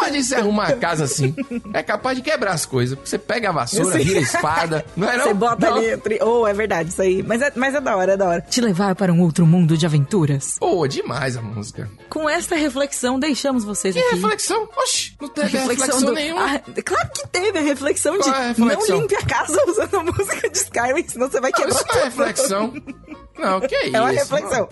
[0.00, 1.34] Imagina você arrumar uma casa assim,
[1.72, 2.98] é capaz de quebrar as coisas.
[3.04, 5.24] Você pega a vassoura, vira a espada, não é não?
[5.24, 5.76] Você bota Não.
[5.78, 5.96] ali.
[5.98, 7.22] tri- Oh, é verdade, isso aí.
[7.22, 8.40] Mas é, mas é da hora, é da hora.
[8.40, 10.56] Te levar para um outro mundo de aventuras.
[10.58, 11.90] Pô, demais a música.
[12.08, 14.14] Com esta reflexão, deixamos vocês Que aqui.
[14.16, 14.68] reflexão?
[14.76, 16.54] Oxi, não teve reflexão, do- nenhuma.
[16.56, 18.94] Ah, claro que teve a reflexão de Qual é a reflexão?
[18.96, 21.94] não limpe a casa usando música de Skyrim, senão você vai Não, quebrar isso não
[21.94, 22.04] é tudo.
[22.04, 22.74] reflexão.
[23.38, 23.96] Não, que é isso?
[23.96, 24.68] É uma reflexão.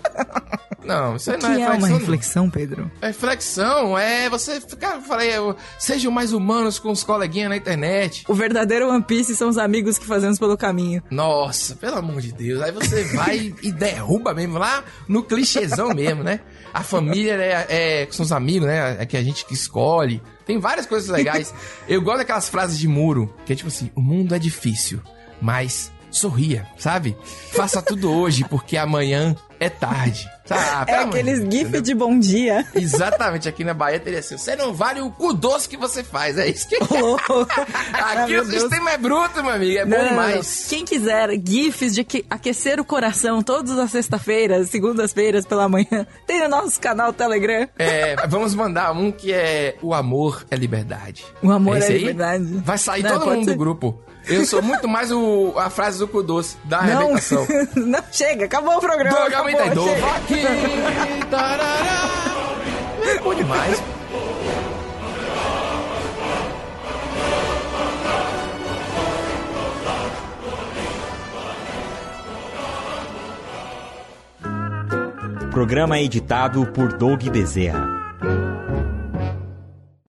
[0.83, 1.77] Não, isso aí não é é reflexão.
[1.77, 1.97] uma não.
[1.97, 2.91] reflexão, Pedro?
[3.01, 5.31] Reflexão é você ficar, falei,
[5.79, 8.23] sejam mais humanos com os coleguinhas na internet.
[8.27, 11.01] O verdadeiro One Piece são os amigos que fazemos pelo caminho.
[11.09, 12.61] Nossa, pelo amor de Deus.
[12.61, 16.39] Aí você vai e derruba mesmo, lá no clichêzão mesmo, né?
[16.73, 17.65] A família é,
[18.03, 18.97] é- são os amigos, né?
[18.99, 20.21] É que a gente que escolhe.
[20.45, 21.53] Tem várias coisas legais.
[21.87, 24.99] Eu gosto daquelas frases de muro, que é tipo assim, o mundo é difícil,
[25.41, 27.17] mas sorria, sabe?
[27.51, 30.29] Faça tudo hoje, porque amanhã é tarde.
[30.49, 31.81] Ah, É aqueles Deus, gif entendeu?
[31.81, 32.65] de bom dia.
[32.75, 36.37] Exatamente, aqui na Bahia teria assim, você não vale o cu doce que você faz,
[36.37, 36.77] é isso que...
[37.93, 38.61] Ah, Aqui o Deus.
[38.61, 40.09] sistema é bruto, meu amigo, é bom Não, não.
[40.09, 40.65] demais.
[40.69, 46.41] Quem quiser gifs de aque- aquecer o coração todas as sexta-feiras, segundas-feiras pela manhã, tem
[46.41, 47.67] no nosso canal Telegram.
[47.79, 51.23] É, vamos mandar um que é O Amor é Liberdade.
[51.41, 52.43] O amor é aí liberdade.
[52.65, 53.51] Vai sair Não, todo mundo ser.
[53.51, 53.99] do grupo.
[54.25, 57.45] Eu sou muito mais o, a frase do cu doce, da Não, arrebentação.
[57.75, 59.17] não chega, acabou o programa.
[59.17, 60.15] Doga acabou, chega.
[60.15, 62.09] aqui, tarará.
[63.05, 63.81] É bom demais.
[75.51, 77.92] Programa editado por Doug Bezerra.